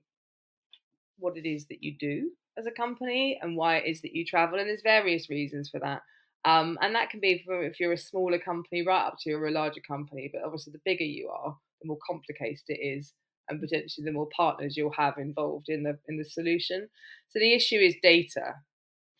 what 1.17 1.37
it 1.37 1.45
is 1.45 1.65
that 1.67 1.83
you 1.83 1.95
do 1.99 2.31
as 2.57 2.65
a 2.65 2.71
company 2.71 3.39
and 3.41 3.57
why 3.57 3.77
it 3.77 3.89
is 3.89 4.01
that 4.01 4.15
you 4.15 4.25
travel. 4.25 4.59
And 4.59 4.69
there's 4.69 4.81
various 4.81 5.29
reasons 5.29 5.69
for 5.69 5.79
that. 5.79 6.01
Um, 6.45 6.77
and 6.81 6.93
that 6.95 7.09
can 7.09 7.19
be 7.19 7.43
for 7.45 7.63
if 7.63 7.79
you're 7.79 7.93
a 7.93 7.97
smaller 7.97 8.37
company 8.37 8.85
right 8.85 9.07
up 9.07 9.17
to 9.19 9.29
you're 9.31 9.47
a 9.47 9.51
larger 9.51 9.81
company. 9.81 10.29
But 10.31 10.43
obviously, 10.43 10.71
the 10.71 10.81
bigger 10.85 11.03
you 11.03 11.29
are, 11.29 11.57
the 11.81 11.87
more 11.87 11.97
complicated 12.07 12.63
it 12.67 12.79
is, 12.79 13.13
and 13.49 13.59
potentially 13.59 14.05
the 14.05 14.11
more 14.11 14.29
partners 14.35 14.77
you'll 14.77 14.93
have 14.93 15.17
involved 15.17 15.69
in 15.69 15.83
the 15.83 15.97
in 16.07 16.17
the 16.17 16.23
solution. 16.23 16.87
So 17.29 17.39
the 17.39 17.53
issue 17.53 17.79
is 17.79 17.95
data, 18.01 18.53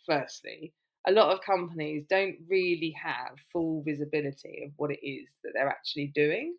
firstly 0.05 0.73
a 1.07 1.11
lot 1.11 1.31
of 1.31 1.41
companies 1.41 2.05
don't 2.09 2.35
really 2.49 2.95
have 3.01 3.37
full 3.51 3.83
visibility 3.83 4.63
of 4.65 4.71
what 4.77 4.91
it 4.91 5.05
is 5.05 5.27
that 5.43 5.51
they're 5.53 5.69
actually 5.69 6.11
doing. 6.15 6.55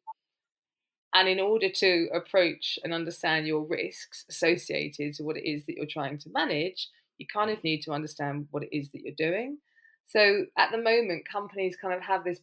And 1.15 1.29
in 1.29 1.41
order 1.41 1.71
to 1.71 2.09
approach 2.15 2.79
and 2.85 2.93
understand 2.93 3.47
your 3.47 3.65
risks 3.65 4.25
associated 4.29 5.15
to 5.15 5.25
what 5.25 5.37
it 5.37 5.49
is 5.49 5.65
that 5.67 5.77
you're 5.77 5.87
trying 5.87 6.19
to 6.19 6.31
manage, 6.31 6.89
you 7.19 7.27
kind 7.33 7.51
of 7.51 7.63
need 7.65 7.81
to 7.83 7.93
understand 7.93 8.47
what 8.51 8.63
it 8.63 8.77
is 8.77 8.91
that 8.91 9.01
you're 9.03 9.15
doing. 9.17 9.59
So 10.07 10.45
at 10.57 10.71
the 10.71 10.79
moment, 10.79 11.29
companies 11.29 11.77
kind 11.77 11.95
of 11.95 12.03
have 12.03 12.23
this 12.23 12.41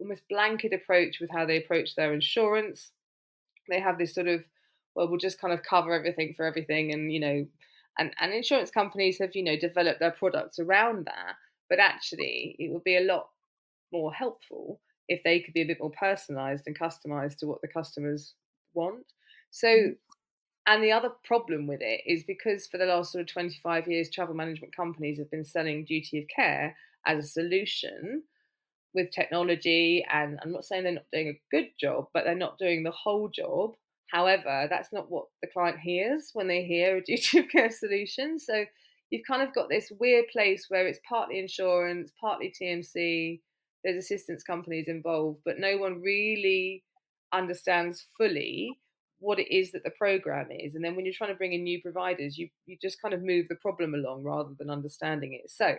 almost 0.00 0.22
blanket 0.30 0.72
approach 0.72 1.18
with 1.20 1.30
how 1.30 1.44
they 1.44 1.58
approach 1.58 1.94
their 1.94 2.12
insurance. 2.12 2.90
They 3.68 3.80
have 3.80 3.98
this 3.98 4.14
sort 4.14 4.26
of, 4.26 4.44
well, 4.94 5.08
we'll 5.08 5.18
just 5.18 5.40
kind 5.40 5.52
of 5.52 5.62
cover 5.62 5.92
everything 5.92 6.34
for 6.34 6.46
everything 6.46 6.92
and, 6.92 7.12
you 7.12 7.20
know, 7.20 7.46
and, 7.98 8.12
and 8.20 8.32
insurance 8.32 8.70
companies 8.70 9.18
have 9.18 9.34
you 9.34 9.42
know 9.42 9.56
developed 9.56 10.00
their 10.00 10.12
products 10.12 10.58
around 10.58 11.06
that 11.06 11.34
but 11.68 11.78
actually 11.78 12.56
it 12.58 12.72
would 12.72 12.84
be 12.84 12.96
a 12.96 13.04
lot 13.04 13.28
more 13.92 14.12
helpful 14.12 14.80
if 15.08 15.22
they 15.24 15.40
could 15.40 15.54
be 15.54 15.62
a 15.62 15.66
bit 15.66 15.80
more 15.80 15.92
personalized 15.98 16.64
and 16.66 16.78
customized 16.78 17.38
to 17.38 17.46
what 17.46 17.60
the 17.62 17.68
customers 17.68 18.34
want 18.74 19.04
so 19.50 19.68
mm-hmm. 19.68 19.92
and 20.66 20.82
the 20.82 20.92
other 20.92 21.10
problem 21.24 21.66
with 21.66 21.80
it 21.80 22.00
is 22.06 22.24
because 22.24 22.66
for 22.66 22.78
the 22.78 22.84
last 22.84 23.12
sort 23.12 23.22
of 23.22 23.28
25 23.28 23.88
years 23.88 24.10
travel 24.10 24.34
management 24.34 24.74
companies 24.74 25.18
have 25.18 25.30
been 25.30 25.44
selling 25.44 25.84
duty 25.84 26.18
of 26.18 26.24
care 26.34 26.76
as 27.06 27.24
a 27.24 27.28
solution 27.28 28.22
with 28.94 29.10
technology, 29.10 30.04
and 30.12 30.38
I'm 30.42 30.52
not 30.52 30.64
saying 30.64 30.84
they're 30.84 30.92
not 30.92 31.04
doing 31.12 31.28
a 31.28 31.56
good 31.56 31.68
job, 31.80 32.06
but 32.12 32.24
they're 32.24 32.34
not 32.34 32.58
doing 32.58 32.82
the 32.82 32.90
whole 32.90 33.28
job. 33.28 33.74
However, 34.10 34.66
that's 34.70 34.92
not 34.92 35.10
what 35.10 35.26
the 35.42 35.48
client 35.48 35.78
hears 35.78 36.30
when 36.32 36.48
they 36.48 36.64
hear 36.64 36.96
a 36.96 37.04
duty 37.04 37.38
of 37.38 37.48
care 37.48 37.70
solution. 37.70 38.38
So 38.38 38.64
you've 39.10 39.26
kind 39.26 39.42
of 39.42 39.54
got 39.54 39.68
this 39.68 39.92
weird 39.98 40.26
place 40.32 40.66
where 40.68 40.86
it's 40.86 41.00
partly 41.08 41.38
insurance, 41.38 42.12
partly 42.20 42.52
TMC, 42.60 43.40
there's 43.84 44.04
assistance 44.04 44.42
companies 44.42 44.88
involved, 44.88 45.40
but 45.44 45.58
no 45.58 45.76
one 45.76 46.00
really 46.02 46.82
understands 47.32 48.06
fully 48.16 48.78
what 49.20 49.38
it 49.38 49.52
is 49.54 49.72
that 49.72 49.84
the 49.84 49.90
program 49.90 50.48
is. 50.50 50.74
And 50.74 50.84
then 50.84 50.94
when 50.94 51.04
you're 51.04 51.14
trying 51.14 51.30
to 51.32 51.36
bring 51.36 51.52
in 51.52 51.64
new 51.64 51.82
providers, 51.82 52.38
you, 52.38 52.48
you 52.66 52.76
just 52.80 53.00
kind 53.00 53.14
of 53.14 53.22
move 53.22 53.46
the 53.48 53.56
problem 53.56 53.94
along 53.94 54.22
rather 54.22 54.50
than 54.58 54.70
understanding 54.70 55.32
it. 55.34 55.50
So 55.50 55.74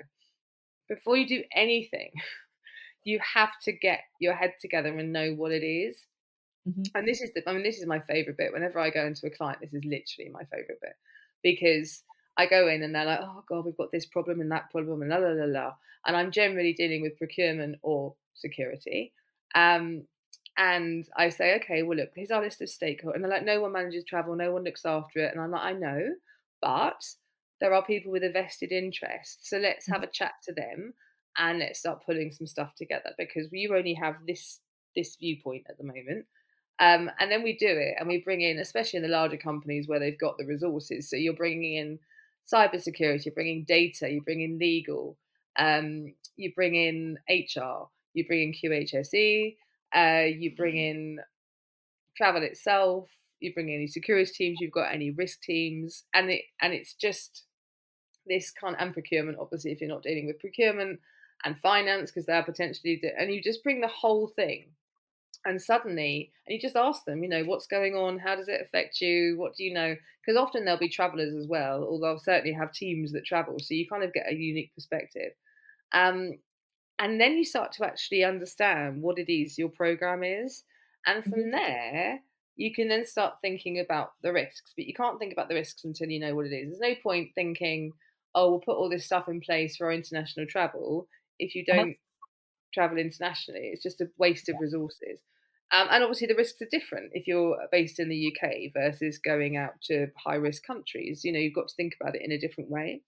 before 0.88 1.18
you 1.18 1.28
do 1.28 1.44
anything, 1.56 2.12
you 3.04 3.20
have 3.34 3.52
to 3.64 3.72
get 3.72 4.02
your 4.20 4.34
head 4.34 4.54
together 4.60 4.90
and 4.98 5.14
know 5.14 5.34
what 5.34 5.52
it 5.52 5.64
is. 5.66 5.98
Mm-hmm. 6.68 6.84
And 6.96 7.08
this 7.08 7.22
is 7.22 7.32
the 7.34 7.48
I 7.48 7.54
mean, 7.54 7.64
this 7.64 7.80
is 7.80 7.86
my 7.86 8.00
favorite 8.00 8.38
bit. 8.38 8.54
Whenever 8.54 8.80
I 8.80 8.90
go 8.90 9.06
into 9.06 9.28
a 9.28 9.30
client, 9.30 9.60
this 9.62 9.74
is 9.74 9.84
literally 9.86 10.32
my 10.32 10.44
favorite 10.46 10.80
bit. 10.82 10.96
Because 11.42 12.04
I 12.38 12.46
go 12.46 12.68
in 12.68 12.84
and 12.84 12.94
they're 12.94 13.06
like, 13.06 13.20
oh 13.22 13.44
God, 13.48 13.66
we've 13.66 13.78
got 13.78 13.92
this 13.92 14.06
problem 14.06 14.42
and 14.42 14.52
that 14.52 14.70
problem 14.72 15.02
and 15.02 15.10
la 15.12 15.18
la 15.18 15.30
la 15.30 15.46
la. 15.46 15.74
And 16.06 16.16
I'm 16.16 16.32
generally 16.32 16.74
dealing 16.74 17.02
with 17.02 17.18
procurement 17.18 17.78
or 17.82 18.16
security. 18.34 19.14
Um, 19.56 20.04
and 20.58 21.08
I 21.16 21.30
say, 21.30 21.56
okay, 21.56 21.84
well, 21.84 21.98
look, 21.98 22.10
here's 22.16 22.32
our 22.32 22.42
list 22.42 22.62
of 22.62 22.68
stakeholders. 22.68 23.16
And 23.16 23.24
they're 23.24 23.32
like, 23.32 23.46
no 23.46 23.62
one 23.62 23.72
manages 23.72 24.04
travel, 24.04 24.36
no 24.36 24.52
one 24.52 24.64
looks 24.64 24.86
after 24.86 25.20
it. 25.20 25.32
And 25.32 25.42
I'm 25.42 25.52
like, 25.52 25.64
I 25.64 25.74
know, 25.74 26.10
but 26.62 27.02
there 27.62 27.74
are 27.74 27.84
people 27.84 28.12
with 28.12 28.24
a 28.24 28.30
vested 28.30 28.72
interest. 28.72 29.48
So 29.48 29.58
let's 29.58 29.88
have 29.88 29.98
mm-hmm. 29.98 30.06
a 30.06 30.12
chat 30.12 30.34
to 30.44 30.54
them 30.54 30.94
and 31.38 31.60
let's 31.60 31.80
start 31.80 32.06
pulling 32.06 32.32
some 32.32 32.48
stuff 32.48 32.76
together 32.76 33.12
because 33.18 33.48
you 33.52 33.76
only 33.76 33.94
have 33.94 34.16
this 34.28 34.60
this 34.96 35.16
viewpoint 35.18 35.66
at 35.70 35.78
the 35.78 35.84
moment. 35.84 36.26
Um, 36.80 37.12
and 37.20 37.30
then 37.30 37.44
we 37.44 37.58
do 37.58 37.68
it 37.68 37.96
and 38.00 38.08
we 38.08 38.20
bring 38.20 38.42
in, 38.42 38.60
especially 38.60 38.98
in 38.98 39.04
the 39.04 39.10
larger 39.10 39.38
companies 39.38 39.88
where 39.88 40.00
they've 40.00 40.18
got 40.18 40.38
the 40.38 40.46
resources. 40.46 41.10
So 41.10 41.18
you're 41.18 41.34
bringing 41.34 41.76
in 41.76 42.00
cybersecurity, 42.52 43.26
you're 43.26 43.34
bringing 43.34 43.66
data, 43.66 44.10
you 44.10 44.22
bring 44.22 44.42
in 44.42 44.58
legal, 44.58 45.18
um, 45.58 46.14
you 46.38 46.54
bring 46.56 46.76
in 46.76 47.18
HR, 47.30 47.90
you 48.14 48.26
bring 48.26 48.54
in 48.64 48.72
QHSE, 48.72 49.58
uh, 49.94 50.26
you 50.26 50.56
bring 50.56 50.78
in 50.78 51.20
travel 52.16 52.44
itself, 52.44 53.10
you 53.40 53.54
bring 53.54 53.70
in 53.70 53.76
any 53.76 53.88
security 53.88 54.32
teams, 54.34 54.60
you've 54.62 54.72
got 54.72 54.94
any 54.94 55.12
risk 55.12 55.42
teams, 55.42 56.04
and 56.14 56.30
it 56.30 56.42
and 56.62 56.74
it's 56.74 56.94
just 56.94 57.44
this 58.26 58.52
kind 58.52 58.76
of, 58.76 58.82
and 58.82 58.94
procurement. 58.94 59.38
Obviously, 59.40 59.72
if 59.72 59.82
you're 59.82 59.90
not 59.90 60.04
dealing 60.04 60.28
with 60.28 60.40
procurement 60.40 61.00
and 61.46 61.60
finance, 61.60 62.12
because 62.12 62.26
they're 62.26 62.44
potentially 62.44 63.02
and 63.18 63.34
you 63.34 63.42
just 63.42 63.64
bring 63.64 63.82
the 63.82 63.88
whole 63.88 64.28
thing, 64.28 64.66
and 65.46 65.62
suddenly, 65.62 66.32
and 66.46 66.54
you 66.54 66.62
just 66.62 66.76
ask 66.76 67.06
them, 67.06 67.24
you 67.24 67.30
know, 67.30 67.44
what's 67.44 67.68
going 67.68 67.96
on? 67.96 68.20
How 68.20 68.36
does 68.36 68.48
it 68.48 68.62
affect 68.62 69.02
you? 69.02 69.36
What 69.38 69.56
do 69.56 69.64
you 69.64 69.74
know? 69.74 69.96
Because 70.22 70.38
often 70.38 70.66
there'll 70.66 70.80
be 70.80 70.90
travellers 70.90 71.34
as 71.34 71.48
well, 71.48 71.84
although 71.84 72.12
I'll 72.12 72.20
certainly 72.20 72.54
have 72.54 72.74
teams 72.74 73.12
that 73.14 73.26
travel, 73.26 73.58
so 73.60 73.74
you 73.74 73.88
kind 73.88 74.04
of 74.04 74.14
get 74.14 74.30
a 74.30 74.36
unique 74.36 74.74
perspective. 74.76 75.32
Um, 75.94 76.34
and 77.00 77.20
then 77.20 77.38
you 77.38 77.46
start 77.46 77.72
to 77.74 77.86
actually 77.86 78.24
understand 78.24 79.02
what 79.02 79.18
it 79.18 79.32
is 79.32 79.58
your 79.58 79.70
program 79.70 80.24
is 80.24 80.64
and 81.08 81.24
from 81.24 81.40
mm-hmm. 81.40 81.52
there 81.52 82.20
you 82.58 82.74
can 82.74 82.90
then 82.90 83.06
start 83.06 83.36
thinking 83.42 83.80
about 83.80 84.12
the 84.22 84.32
risks 84.32 84.74
but 84.76 84.86
you 84.86 84.94
can't 84.94 85.18
think 85.18 85.32
about 85.32 85.48
the 85.48 85.56
risks 85.56 85.86
until 85.86 86.10
you 86.10 86.20
know 86.20 86.36
what 86.36 86.46
it 86.46 86.54
is 86.54 86.78
there's 86.78 86.92
no 86.92 87.02
point 87.02 87.30
thinking 87.34 87.92
oh 88.36 88.52
we'll 88.52 88.60
put 88.60 88.76
all 88.76 88.90
this 88.90 89.06
stuff 89.06 89.30
in 89.30 89.40
place 89.40 89.78
for 89.78 89.88
our 89.88 89.94
international 89.94 90.46
travel 90.46 91.08
if 91.40 91.56
you 91.56 91.64
uh-huh. 91.70 91.78
don't. 91.78 91.96
Travel 92.74 92.98
internationally 92.98 93.70
it's 93.74 93.84
just 93.84 94.02
a 94.02 94.10
waste 94.18 94.50
of 94.50 94.56
resources 94.60 95.20
um, 95.72 95.88
and 95.92 96.04
obviously 96.04 96.28
the 96.28 96.36
risks 96.36 96.62
are 96.62 96.68
different 96.72 97.12
if 97.14 97.28
you're 97.28 97.58
based 97.72 98.00
in 98.00 98.10
the 98.10 98.34
uk 98.34 98.52
versus 98.74 99.18
going 99.18 99.58
out 99.58 99.74
to 99.82 100.08
high 100.18 100.36
risk 100.36 100.64
countries 100.66 101.24
you 101.24 101.32
know 101.32 101.40
you've 101.40 101.54
got 101.54 101.68
to 101.68 101.76
think 101.76 101.96
about 102.00 102.16
it 102.16 102.22
in 102.24 102.32
a 102.32 102.40
different 102.40 102.70
way 102.70 103.02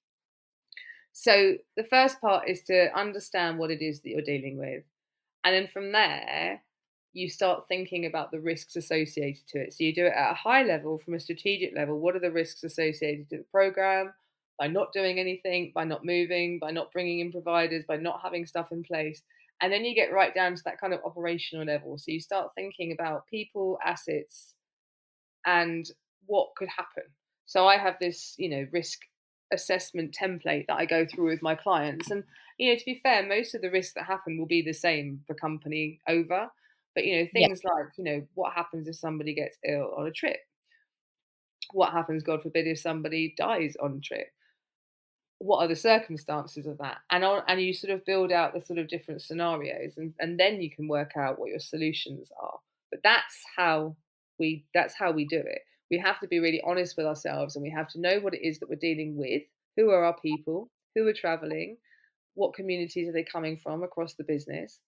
so 1.14 1.58
the 1.76 1.84
first 1.84 2.22
part 2.22 2.50
is 2.50 2.62
to 2.64 2.96
understand 2.98 3.58
what 3.58 3.72
it 3.72 3.82
is 3.82 4.02
that 4.02 4.10
you're 4.10 4.22
dealing 4.22 4.58
with. 4.58 4.84
And 5.44 5.54
then 5.54 5.68
from 5.68 5.92
there, 5.92 6.62
you 7.14 7.30
start 7.30 7.68
thinking 7.68 8.06
about 8.06 8.32
the 8.32 8.40
risks 8.40 8.76
associated 8.76 9.46
to 9.50 9.60
it. 9.60 9.74
So 9.74 9.84
you 9.84 9.94
do 9.94 10.06
it 10.06 10.14
at 10.16 10.32
a 10.32 10.36
high 10.36 10.64
level, 10.64 10.98
from 10.98 11.16
a 11.16 11.20
strategic 11.20 11.76
level. 11.76 12.00
What 12.00 12.16
are 12.16 12.20
the 12.20 12.32
risks 12.32 12.64
associated 12.64 13.30
to 13.30 13.38
the 13.38 13.46
program? 13.52 14.14
By 14.58 14.68
not 14.68 14.94
doing 14.94 15.20
anything, 15.20 15.72
by 15.74 15.84
not 15.84 16.06
moving, 16.06 16.60
by 16.60 16.72
not 16.72 16.94
bringing 16.94 17.20
in 17.20 17.32
providers, 17.32 17.84
by 17.88 17.98
not 17.98 18.22
having 18.24 18.46
stuff 18.46 18.72
in 18.72 18.84
place. 18.84 19.22
And 19.62 19.72
then 19.72 19.86
you 19.86 19.94
get 19.94 20.12
right 20.12 20.34
down 20.34 20.56
to 20.56 20.64
that 20.66 20.80
kind 20.80 20.94
of 20.94 21.02
operational 21.06 21.66
level. 21.66 21.98
So 21.98 22.12
you 22.12 22.20
start 22.20 22.52
thinking 22.56 22.92
about 22.92 23.28
people, 23.28 23.78
assets, 23.86 24.56
and 25.46 25.90
what 26.26 26.50
could 26.58 26.70
happen. 26.70 27.04
So 27.46 27.68
I 27.68 27.78
have 27.78 27.98
this, 28.00 28.34
you 28.38 28.50
know, 28.50 28.68
risk 28.72 29.00
assessment 29.54 30.16
template 30.20 30.66
that 30.68 30.78
I 30.78 30.86
go 30.86 31.06
through 31.06 31.30
with 31.30 31.42
my 31.42 31.56
clients. 31.56 32.10
And, 32.10 32.24
you 32.58 32.72
know, 32.72 32.80
to 32.80 32.86
be 32.86 33.00
fair, 33.04 33.28
most 33.28 33.54
of 33.54 33.62
the 33.62 33.70
risks 33.70 33.94
that 33.96 34.06
happen 34.06 34.38
will 34.38 34.48
be 34.48 34.62
the 34.62 34.74
same 34.74 35.22
for 35.28 35.34
company 35.36 36.00
over. 36.08 36.48
But, 36.96 37.06
you 37.06 37.20
know, 37.20 37.28
things 37.32 37.62
yeah. 37.64 37.72
like, 37.72 37.88
you 37.98 38.04
know, 38.04 38.28
what 38.34 38.54
happens 38.54 38.88
if 38.88 38.96
somebody 38.96 39.34
gets 39.34 39.58
ill 39.68 39.94
on 39.98 40.08
a 40.08 40.12
trip? 40.12 40.40
What 41.72 41.92
happens, 41.92 42.24
God 42.24 42.42
forbid, 42.42 42.68
if 42.68 42.80
somebody 42.80 43.34
dies 43.38 43.76
on 43.82 43.98
a 43.98 44.00
trip? 44.00 44.28
What 45.42 45.64
are 45.64 45.68
the 45.68 45.76
circumstances 45.76 46.68
of 46.68 46.78
that? 46.78 46.98
And 47.10 47.24
on, 47.24 47.42
and 47.48 47.60
you 47.60 47.74
sort 47.74 47.92
of 47.94 48.06
build 48.06 48.32
out 48.32 48.54
the 48.54 48.62
sort 48.62 48.78
of 48.78 48.88
different 48.88 49.24
scenarios, 49.24 49.94
and, 49.98 50.14
and 50.20 50.40
then 50.40 50.62
you 50.62 50.70
can 50.70 50.88
work 50.88 51.14
out 51.18 51.40
what 51.40 51.50
your 51.50 51.60
solutions 51.60 52.32
are. 52.40 52.60
But 52.92 53.00
that's 53.04 53.44
how 53.58 53.96
we 54.38 54.66
that's 54.74 54.94
how 54.94 55.12
we 55.12 55.26
do 55.26 55.40
it. 55.40 55.62
We 55.90 55.98
have 55.98 56.20
to 56.20 56.28
be 56.28 56.40
really 56.40 56.62
honest 56.66 56.96
with 56.96 57.06
ourselves 57.06 57.56
and 57.56 57.64
we 57.64 57.70
have 57.70 57.90
to 57.90 58.00
know 58.00 58.20
what 58.20 58.34
it 58.34 58.46
is 58.46 58.60
that 58.60 58.70
we're 58.70 58.76
dealing 58.76 59.18
with. 59.18 59.44
Who 59.78 59.90
are 59.90 60.06
our 60.06 60.16
people? 60.22 60.70
Who 60.96 61.08
are 61.08 61.14
traveling? 61.14 61.78
What 62.34 62.54
communities 62.54 63.10
are 63.10 63.14
they 63.14 63.24
coming 63.24 63.58
from 63.58 63.84
across 63.84 64.14
the 64.14 64.24
business? 64.24 64.80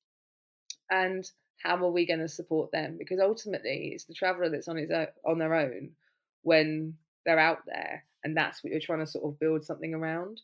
And 0.89 1.29
how 1.62 1.75
are 1.77 1.91
we 1.91 2.05
going 2.05 2.19
to 2.19 2.27
support 2.27 2.72
them? 2.72 2.95
Because 2.98 3.19
ultimately 3.19 3.91
it's 3.93 4.05
the 4.05 4.13
traveler 4.13 4.50
that's 4.50 4.67
on 4.67 4.77
his 4.77 4.91
own, 4.91 5.07
on 5.25 5.39
their 5.39 5.55
own 5.55 5.91
when 6.41 6.93
they're 7.25 7.39
out 7.39 7.60
there 7.65 8.05
and 8.24 8.36
that's 8.36 8.63
what 8.63 8.72
you're 8.72 8.82
trying 8.82 9.00
to 9.00 9.08
sort 9.08 9.25
of 9.25 9.39
build 9.39 9.63
something 9.63 9.94
around 9.94 10.42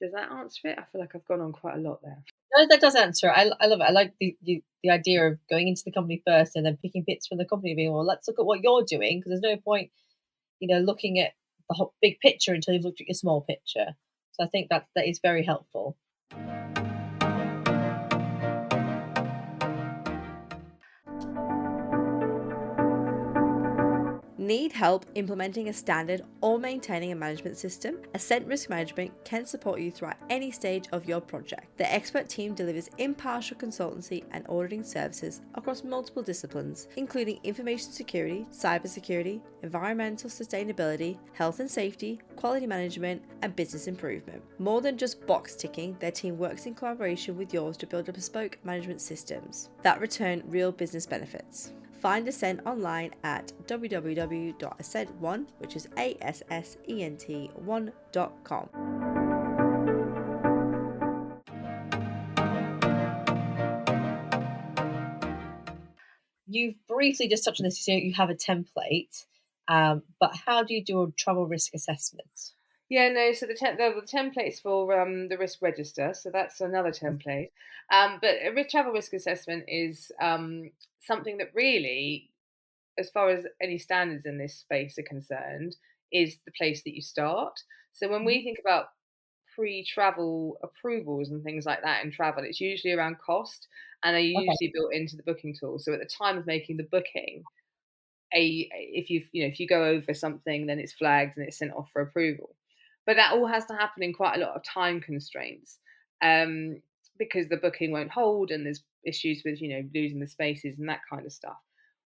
does 0.00 0.12
that 0.12 0.30
answer 0.30 0.68
it 0.68 0.78
i 0.78 0.84
feel 0.90 1.00
like 1.00 1.14
i've 1.14 1.26
gone 1.26 1.40
on 1.40 1.52
quite 1.52 1.76
a 1.76 1.80
lot 1.80 2.00
there 2.02 2.22
no, 2.56 2.66
that 2.68 2.80
does 2.80 2.94
answer. 2.94 3.30
I, 3.30 3.50
I 3.60 3.66
love 3.66 3.80
it. 3.80 3.84
I 3.88 3.90
like 3.90 4.14
the, 4.20 4.36
the, 4.42 4.62
the 4.82 4.90
idea 4.90 5.26
of 5.26 5.38
going 5.50 5.68
into 5.68 5.82
the 5.84 5.92
company 5.92 6.22
first 6.26 6.56
and 6.56 6.64
then 6.64 6.78
picking 6.80 7.04
bits 7.06 7.26
from 7.26 7.38
the 7.38 7.44
company, 7.44 7.74
being 7.74 7.92
well, 7.92 8.06
let's 8.06 8.26
look 8.26 8.38
at 8.38 8.46
what 8.46 8.62
you're 8.62 8.84
doing 8.84 9.18
because 9.18 9.30
there's 9.30 9.56
no 9.56 9.60
point, 9.60 9.90
you 10.60 10.68
know, 10.68 10.80
looking 10.80 11.18
at 11.18 11.32
the 11.68 11.74
whole 11.74 11.94
big 12.00 12.18
picture 12.20 12.54
until 12.54 12.74
you've 12.74 12.84
looked 12.84 13.00
at 13.00 13.08
your 13.08 13.14
small 13.14 13.42
picture. 13.42 13.94
So 14.32 14.44
I 14.44 14.48
think 14.48 14.70
that 14.70 14.86
that 14.94 15.06
is 15.06 15.20
very 15.22 15.44
helpful. 15.44 15.96
Need 24.48 24.72
help 24.72 25.04
implementing 25.14 25.68
a 25.68 25.74
standard 25.74 26.22
or 26.40 26.58
maintaining 26.58 27.12
a 27.12 27.14
management 27.14 27.58
system? 27.58 27.98
Assent 28.14 28.46
Risk 28.46 28.70
Management 28.70 29.12
can 29.22 29.44
support 29.44 29.78
you 29.78 29.90
throughout 29.90 30.16
any 30.30 30.50
stage 30.50 30.86
of 30.92 31.06
your 31.06 31.20
project. 31.20 31.76
The 31.76 31.92
expert 31.92 32.30
team 32.30 32.54
delivers 32.54 32.88
impartial 32.96 33.58
consultancy 33.58 34.24
and 34.30 34.46
auditing 34.48 34.82
services 34.82 35.42
across 35.54 35.84
multiple 35.84 36.22
disciplines, 36.22 36.88
including 36.96 37.40
information 37.44 37.92
security, 37.92 38.46
cybersecurity, 38.50 39.42
environmental 39.62 40.30
sustainability, 40.30 41.18
health 41.34 41.60
and 41.60 41.70
safety, 41.70 42.18
quality 42.36 42.66
management, 42.66 43.20
and 43.42 43.54
business 43.54 43.86
improvement. 43.86 44.42
More 44.58 44.80
than 44.80 44.96
just 44.96 45.26
box 45.26 45.56
ticking, 45.56 45.94
their 46.00 46.10
team 46.10 46.38
works 46.38 46.64
in 46.64 46.74
collaboration 46.74 47.36
with 47.36 47.52
yours 47.52 47.76
to 47.76 47.86
build 47.86 48.10
bespoke 48.14 48.56
management 48.64 49.02
systems 49.02 49.68
that 49.82 50.00
return 50.00 50.42
real 50.46 50.72
business 50.72 51.04
benefits. 51.04 51.74
Find 52.00 52.28
Assent 52.28 52.60
online 52.64 53.10
at 53.24 53.52
www.assent1, 53.66 55.46
which 55.58 55.74
is 55.74 55.88
A 55.98 56.16
S 56.20 56.42
S 56.48 56.76
E 56.88 57.02
N 57.02 57.16
T 57.16 57.50
1.com. 57.64 58.68
You've 66.46 66.76
briefly 66.86 67.28
just 67.28 67.44
touched 67.44 67.60
on 67.60 67.64
this, 67.64 67.84
so 67.84 67.92
you 67.92 68.14
have 68.14 68.30
a 68.30 68.34
template, 68.34 69.26
um, 69.66 70.02
but 70.18 70.34
how 70.46 70.62
do 70.62 70.72
you 70.74 70.82
do 70.82 71.02
a 71.02 71.10
travel 71.10 71.46
risk 71.46 71.74
assessment? 71.74 72.52
Yeah, 72.88 73.10
no. 73.10 73.32
So 73.32 73.46
the, 73.46 73.54
te- 73.54 73.76
the, 73.76 73.94
the 74.00 74.06
templates 74.06 74.62
for 74.62 74.98
um, 75.00 75.28
the 75.28 75.36
risk 75.36 75.60
register. 75.60 76.14
So 76.14 76.30
that's 76.32 76.60
another 76.60 76.90
mm. 76.90 77.02
template. 77.02 77.50
Um, 77.92 78.18
but 78.20 78.36
a 78.36 78.64
travel 78.64 78.92
risk 78.92 79.12
assessment 79.12 79.64
is 79.68 80.10
um, 80.20 80.70
something 81.00 81.38
that 81.38 81.50
really, 81.54 82.30
as 82.98 83.10
far 83.10 83.30
as 83.30 83.44
any 83.62 83.78
standards 83.78 84.26
in 84.26 84.38
this 84.38 84.54
space 84.54 84.98
are 84.98 85.02
concerned, 85.02 85.76
is 86.12 86.38
the 86.44 86.52
place 86.52 86.82
that 86.84 86.94
you 86.94 87.02
start. 87.02 87.58
So 87.92 88.08
when 88.08 88.24
we 88.24 88.36
mm-hmm. 88.36 88.44
think 88.44 88.58
about 88.60 88.86
pre-travel 89.54 90.56
approvals 90.62 91.30
and 91.30 91.42
things 91.42 91.66
like 91.66 91.82
that 91.82 92.04
in 92.04 92.12
travel, 92.12 92.44
it's 92.44 92.60
usually 92.60 92.92
around 92.92 93.18
cost 93.18 93.66
and 94.02 94.14
they're 94.14 94.22
usually 94.22 94.46
okay. 94.46 94.72
built 94.72 94.94
into 94.94 95.16
the 95.16 95.22
booking 95.24 95.54
tool. 95.58 95.78
So 95.78 95.92
at 95.92 95.98
the 95.98 96.06
time 96.06 96.38
of 96.38 96.46
making 96.46 96.76
the 96.76 96.88
booking, 96.90 97.42
a 98.34 98.68
if 98.72 99.08
you 99.08 99.24
you 99.32 99.42
know 99.42 99.48
if 99.48 99.58
you 99.58 99.66
go 99.66 99.84
over 99.84 100.14
something, 100.14 100.66
then 100.66 100.78
it's 100.78 100.92
flagged 100.92 101.36
and 101.36 101.46
it's 101.46 101.58
sent 101.58 101.72
off 101.72 101.90
for 101.92 102.02
approval. 102.02 102.54
But 103.08 103.16
that 103.16 103.32
all 103.32 103.46
has 103.46 103.64
to 103.66 103.72
happen 103.72 104.02
in 104.02 104.12
quite 104.12 104.36
a 104.36 104.40
lot 104.40 104.54
of 104.54 104.62
time 104.62 105.00
constraints 105.00 105.78
um, 106.22 106.82
because 107.18 107.48
the 107.48 107.56
booking 107.56 107.90
won't 107.90 108.10
hold 108.10 108.50
and 108.50 108.66
there's 108.66 108.84
issues 109.02 109.40
with 109.46 109.62
you 109.62 109.70
know 109.70 109.88
losing 109.94 110.20
the 110.20 110.26
spaces 110.26 110.78
and 110.78 110.86
that 110.90 111.00
kind 111.10 111.24
of 111.24 111.32
stuff. 111.32 111.56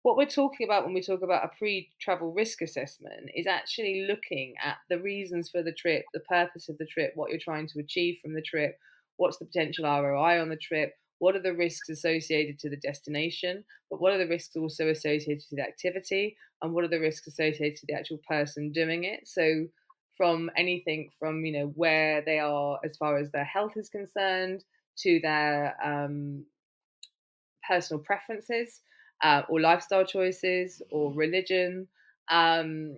What 0.03 0.19
we're 0.19 0.27
talking 0.27 0.67
about 0.67 0.85
when 0.85 0.93
we 0.93 1.01
talk 1.01 1.23
about 1.23 1.47
a 1.47 1.57
pre-travel 1.57 2.35
risk 2.35 2.61
assessment 2.61 3.31
is 3.35 3.47
actually 3.47 4.09
looking 4.09 4.53
at 4.63 4.77
the 4.91 5.01
reasons 5.01 5.49
for 5.49 5.63
the 5.63 5.73
trip, 5.73 6.05
the 6.13 6.21
purpose 6.21 6.69
of 6.69 6.77
the 6.77 6.85
trip, 6.85 7.13
what 7.15 7.31
you're 7.31 7.41
trying 7.41 7.67
to 7.69 7.81
achieve 7.81 8.19
from 8.21 8.35
the 8.35 8.43
trip, 8.43 8.79
what's 9.17 9.39
the 9.39 9.47
potential 9.47 9.87
ROI 9.87 10.39
on 10.39 10.51
the 10.51 10.57
trip, 10.57 10.93
what 11.19 11.35
are 11.35 11.43
the 11.43 11.55
risks 11.55 11.89
associated 11.89 12.59
to 12.59 12.69
the 12.69 12.77
destination, 12.77 13.65
but 13.91 14.03
what 14.03 14.13
are 14.13 14.19
the 14.19 14.29
risks 14.29 14.55
also 14.55 14.89
associated 14.89 15.41
to 15.49 15.57
the 15.57 15.63
activity, 15.63 16.37
and 16.61 16.75
what 16.75 16.85
are 16.85 16.89
the 16.89 17.01
risks 17.01 17.27
associated 17.27 17.77
to 17.77 17.87
the 17.89 17.95
actual 17.95 18.21
person 18.29 18.71
doing 18.71 19.05
it. 19.05 19.27
So 19.27 19.65
from 20.21 20.51
anything 20.55 21.09
from 21.19 21.47
you 21.47 21.53
know 21.53 21.67
where 21.77 22.21
they 22.27 22.39
are 22.39 22.79
as 22.85 22.95
far 22.99 23.17
as 23.17 23.31
their 23.31 23.45
health 23.45 23.73
is 23.75 23.89
concerned 23.89 24.63
to 24.99 25.19
their 25.23 25.75
um, 25.83 26.45
personal 27.67 28.03
preferences 28.03 28.81
uh, 29.23 29.43
or 29.49 29.61
lifestyle 29.61 30.05
choices 30.05 30.83
or 30.91 31.11
religion 31.15 31.89
um, 32.31 32.97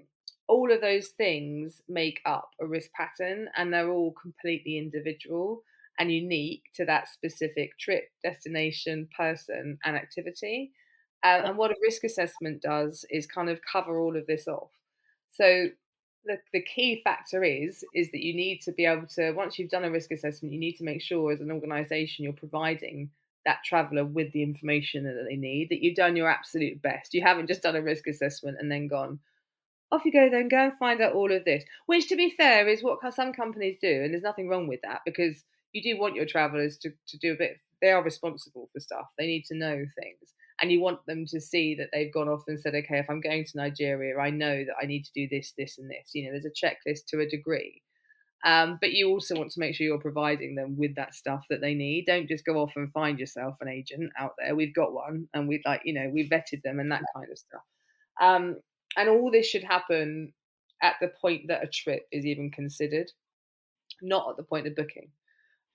all 0.48 0.72
of 0.72 0.80
those 0.80 1.08
things 1.16 1.80
make 1.88 2.20
up 2.26 2.50
a 2.60 2.66
risk 2.66 2.90
pattern 2.92 3.48
and 3.56 3.72
they're 3.72 3.90
all 3.90 4.12
completely 4.20 4.78
individual 4.78 5.62
and 5.98 6.10
unique 6.10 6.64
to 6.74 6.84
that 6.86 7.06
specific 7.08 7.78
trip, 7.78 8.04
destination, 8.24 9.08
person, 9.16 9.78
and 9.84 9.94
activity. 9.96 10.72
Um, 11.22 11.44
and 11.44 11.56
what 11.56 11.70
a 11.70 11.76
risk 11.82 12.02
assessment 12.04 12.62
does 12.62 13.04
is 13.10 13.26
kind 13.26 13.48
of 13.48 13.60
cover 13.70 14.00
all 14.00 14.16
of 14.16 14.26
this 14.26 14.48
off. 14.48 14.70
So 15.30 15.68
the, 16.24 16.38
the 16.52 16.62
key 16.62 17.00
factor 17.02 17.42
is 17.42 17.84
is 17.94 18.10
that 18.12 18.22
you 18.22 18.34
need 18.34 18.60
to 18.62 18.72
be 18.72 18.84
able 18.84 19.06
to 19.06 19.32
once 19.32 19.58
you've 19.58 19.70
done 19.70 19.84
a 19.84 19.90
risk 19.90 20.10
assessment, 20.10 20.52
you 20.52 20.60
need 20.60 20.76
to 20.76 20.84
make 20.84 21.02
sure 21.02 21.32
as 21.32 21.40
an 21.40 21.50
organisation 21.50 22.24
you're 22.24 22.32
providing 22.32 23.10
that 23.44 23.64
traveller 23.64 24.04
with 24.04 24.32
the 24.32 24.42
information 24.42 25.02
that 25.02 25.26
they 25.28 25.36
need, 25.36 25.68
that 25.68 25.82
you've 25.82 25.96
done 25.96 26.14
your 26.14 26.28
absolute 26.28 26.80
best. 26.80 27.12
You 27.12 27.22
haven't 27.22 27.48
just 27.48 27.62
done 27.62 27.74
a 27.74 27.82
risk 27.82 28.06
assessment 28.06 28.58
and 28.60 28.70
then 28.70 28.86
gone, 28.86 29.18
off 29.90 30.04
you 30.04 30.12
go 30.12 30.30
then, 30.30 30.46
go 30.46 30.58
and 30.58 30.78
find 30.78 31.00
out 31.00 31.14
all 31.14 31.32
of 31.32 31.44
this. 31.44 31.64
Which, 31.86 32.08
to 32.08 32.16
be 32.16 32.30
fair, 32.30 32.68
is 32.68 32.84
what 32.84 33.00
some 33.12 33.32
companies 33.32 33.78
do, 33.80 34.02
and 34.04 34.12
there's 34.14 34.22
nothing 34.22 34.48
wrong 34.48 34.68
with 34.68 34.80
that 34.82 35.00
because 35.04 35.42
you 35.72 35.82
do 35.82 35.98
want 35.98 36.14
your 36.14 36.26
travelers 36.26 36.76
to, 36.78 36.92
to 37.08 37.18
do 37.18 37.32
a 37.32 37.36
bit 37.36 37.58
they 37.80 37.90
are 37.90 38.02
responsible 38.02 38.68
for 38.72 38.80
stuff 38.80 39.06
they 39.18 39.26
need 39.26 39.44
to 39.44 39.54
know 39.54 39.74
things 39.74 40.34
and 40.62 40.72
you 40.72 40.80
want 40.80 41.04
them 41.06 41.26
to 41.26 41.40
see 41.40 41.74
that 41.74 41.88
they've 41.92 42.12
gone 42.12 42.28
off 42.28 42.44
and 42.48 42.58
said 42.60 42.74
okay 42.74 42.98
if 42.98 43.10
i'm 43.10 43.20
going 43.20 43.44
to 43.44 43.56
nigeria 43.56 44.16
i 44.18 44.30
know 44.30 44.64
that 44.64 44.76
i 44.80 44.86
need 44.86 45.04
to 45.04 45.12
do 45.14 45.28
this 45.28 45.52
this 45.58 45.78
and 45.78 45.90
this. 45.90 46.10
You 46.14 46.24
know 46.24 46.32
there's 46.32 46.46
a 46.46 46.66
checklist 46.66 47.06
to 47.08 47.20
a 47.20 47.28
degree. 47.28 47.82
Um, 48.44 48.78
but 48.80 48.90
you 48.90 49.08
also 49.08 49.36
want 49.36 49.52
to 49.52 49.60
make 49.60 49.76
sure 49.76 49.86
you're 49.86 50.00
providing 50.00 50.56
them 50.56 50.76
with 50.76 50.96
that 50.96 51.14
stuff 51.14 51.44
that 51.48 51.60
they 51.60 51.74
need. 51.74 52.06
Don't 52.06 52.26
just 52.26 52.44
go 52.44 52.60
off 52.60 52.72
and 52.74 52.90
find 52.90 53.20
yourself 53.20 53.54
an 53.60 53.68
agent 53.68 54.10
out 54.18 54.32
there. 54.36 54.56
We've 54.56 54.74
got 54.74 54.92
one 54.92 55.28
and 55.32 55.46
we'd 55.46 55.62
like 55.64 55.82
you 55.84 55.94
know 55.94 56.10
we 56.12 56.28
vetted 56.28 56.62
them 56.62 56.80
and 56.80 56.90
that 56.90 57.04
kind 57.14 57.30
of 57.30 57.38
stuff. 57.38 57.62
Um, 58.20 58.56
and 58.96 59.08
all 59.08 59.30
this 59.30 59.46
should 59.46 59.64
happen 59.64 60.32
at 60.82 60.96
the 61.00 61.12
point 61.20 61.42
that 61.48 61.62
a 61.62 61.68
trip 61.68 62.06
is 62.10 62.26
even 62.26 62.50
considered 62.50 63.10
not 64.02 64.28
at 64.30 64.36
the 64.36 64.42
point 64.42 64.66
of 64.66 64.74
booking 64.74 65.08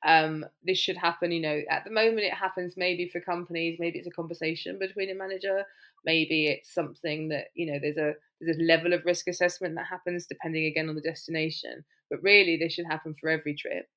um, 0.05 0.45
this 0.63 0.77
should 0.77 0.97
happen. 0.97 1.31
You 1.31 1.41
know, 1.41 1.61
at 1.69 1.83
the 1.83 1.91
moment 1.91 2.19
it 2.19 2.33
happens 2.33 2.75
maybe 2.77 3.07
for 3.07 3.21
companies, 3.21 3.77
maybe 3.79 3.99
it's 3.99 4.07
a 4.07 4.11
conversation 4.11 4.77
between 4.79 5.09
a 5.09 5.15
manager, 5.15 5.63
maybe 6.05 6.47
it's 6.47 6.73
something 6.73 7.29
that 7.29 7.45
you 7.55 7.71
know 7.71 7.79
there's 7.81 7.97
a 7.97 8.13
there's 8.39 8.57
a 8.57 8.63
level 8.63 8.93
of 8.93 9.05
risk 9.05 9.27
assessment 9.27 9.75
that 9.75 9.87
happens 9.87 10.27
depending 10.27 10.65
again 10.65 10.89
on 10.89 10.95
the 10.95 11.01
destination. 11.01 11.83
But 12.09 12.23
really, 12.23 12.57
this 12.57 12.73
should 12.73 12.85
happen 12.85 13.15
for 13.19 13.29
every 13.29 13.55
trip. 13.55 13.87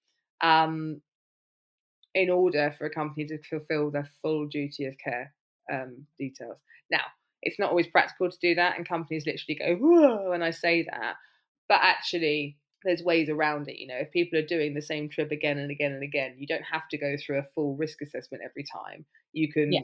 Um, 0.42 1.02
in 2.14 2.30
order 2.30 2.74
for 2.76 2.86
a 2.86 2.90
company 2.90 3.26
to 3.26 3.38
fulfill 3.48 3.90
their 3.90 4.08
full 4.20 4.46
duty 4.46 4.86
of 4.86 4.96
care 4.98 5.32
um, 5.72 6.06
details. 6.18 6.58
Now, 6.90 7.02
it's 7.42 7.58
not 7.58 7.70
always 7.70 7.86
practical 7.86 8.30
to 8.30 8.38
do 8.40 8.54
that, 8.56 8.76
and 8.76 8.88
companies 8.88 9.26
literally 9.26 9.58
go, 9.58 9.76
whoa, 9.76 10.30
when 10.30 10.42
I 10.42 10.50
say 10.50 10.86
that. 10.90 11.14
But 11.68 11.80
actually, 11.82 12.58
there's 12.84 13.02
ways 13.02 13.28
around 13.28 13.68
it. 13.68 13.78
You 13.78 13.88
know, 13.88 13.96
if 13.96 14.10
people 14.10 14.38
are 14.38 14.46
doing 14.46 14.74
the 14.74 14.82
same 14.82 15.08
trip 15.08 15.30
again 15.30 15.58
and 15.58 15.70
again 15.70 15.92
and 15.92 16.02
again, 16.02 16.34
you 16.38 16.46
don't 16.46 16.62
have 16.62 16.88
to 16.88 16.98
go 16.98 17.16
through 17.16 17.38
a 17.38 17.46
full 17.54 17.76
risk 17.76 18.02
assessment 18.02 18.42
every 18.44 18.64
time. 18.64 19.04
You 19.32 19.52
can 19.52 19.72
yeah. 19.72 19.80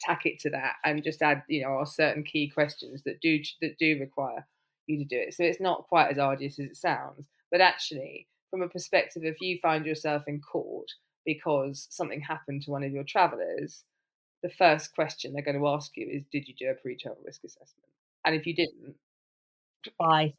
tack 0.00 0.26
it 0.26 0.38
to 0.40 0.50
that 0.50 0.74
and 0.84 1.02
just 1.02 1.22
add, 1.22 1.42
you 1.48 1.62
know, 1.62 1.82
certain 1.84 2.24
key 2.24 2.50
questions 2.50 3.02
that 3.04 3.20
do 3.20 3.40
that 3.60 3.78
do 3.78 3.98
require 4.00 4.46
you 4.86 4.98
to 4.98 5.04
do 5.04 5.18
it. 5.18 5.34
So 5.34 5.44
it's 5.44 5.60
not 5.60 5.86
quite 5.88 6.10
as 6.10 6.18
arduous 6.18 6.58
as 6.58 6.66
it 6.66 6.76
sounds. 6.76 7.28
But 7.50 7.60
actually, 7.60 8.26
from 8.50 8.62
a 8.62 8.68
perspective, 8.68 9.24
if 9.24 9.40
you 9.40 9.58
find 9.60 9.86
yourself 9.86 10.24
in 10.26 10.40
court 10.40 10.88
because 11.24 11.86
something 11.90 12.20
happened 12.20 12.62
to 12.62 12.70
one 12.70 12.82
of 12.82 12.92
your 12.92 13.04
travellers, 13.04 13.84
the 14.42 14.50
first 14.50 14.94
question 14.94 15.32
they're 15.32 15.42
going 15.42 15.58
to 15.58 15.68
ask 15.68 15.96
you 15.96 16.06
is, 16.08 16.24
"Did 16.32 16.46
you 16.48 16.54
do 16.58 16.70
a 16.70 16.74
pre-travel 16.74 17.22
risk 17.24 17.44
assessment?" 17.44 17.90
And 18.24 18.34
if 18.34 18.46
you 18.46 18.54
didn't, 18.54 18.96
why? 19.96 20.34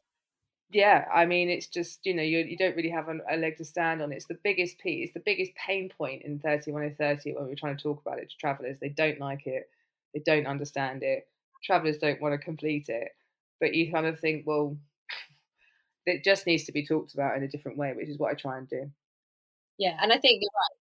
Yeah, 0.72 1.06
I 1.12 1.26
mean, 1.26 1.48
it's 1.48 1.66
just 1.66 2.00
you 2.04 2.14
know 2.14 2.22
you 2.22 2.38
you 2.38 2.56
don't 2.56 2.76
really 2.76 2.90
have 2.90 3.08
a, 3.08 3.18
a, 3.30 3.36
leg 3.36 3.56
to 3.58 3.64
stand 3.64 4.00
on. 4.00 4.12
It's 4.12 4.26
the 4.26 4.38
biggest 4.44 4.78
piece, 4.78 5.12
the 5.12 5.20
biggest 5.20 5.52
pain 5.54 5.90
point 5.96 6.22
in 6.22 6.38
thirty 6.38 6.70
one 6.70 6.84
and 6.84 6.96
thirty 6.96 7.32
when 7.32 7.46
we're 7.46 7.56
trying 7.56 7.76
to 7.76 7.82
talk 7.82 8.00
about 8.00 8.18
it 8.18 8.30
to 8.30 8.36
travellers. 8.36 8.78
They 8.80 8.88
don't 8.88 9.18
like 9.18 9.46
it, 9.46 9.68
they 10.14 10.20
don't 10.20 10.46
understand 10.46 11.02
it. 11.02 11.28
Travellers 11.64 11.98
don't 11.98 12.20
want 12.20 12.32
to 12.34 12.38
complete 12.38 12.88
it, 12.88 13.08
but 13.60 13.74
you 13.74 13.90
kind 13.92 14.06
of 14.06 14.20
think, 14.20 14.46
well, 14.46 14.76
it 16.06 16.24
just 16.24 16.46
needs 16.46 16.64
to 16.64 16.72
be 16.72 16.86
talked 16.86 17.14
about 17.14 17.36
in 17.36 17.42
a 17.42 17.48
different 17.48 17.76
way, 17.76 17.92
which 17.92 18.08
is 18.08 18.18
what 18.18 18.30
I 18.30 18.34
try 18.34 18.56
and 18.56 18.68
do. 18.68 18.90
Yeah, 19.76 19.98
and 20.00 20.12
I 20.12 20.18
think 20.18 20.40
you're 20.40 20.50
right. 20.54 20.78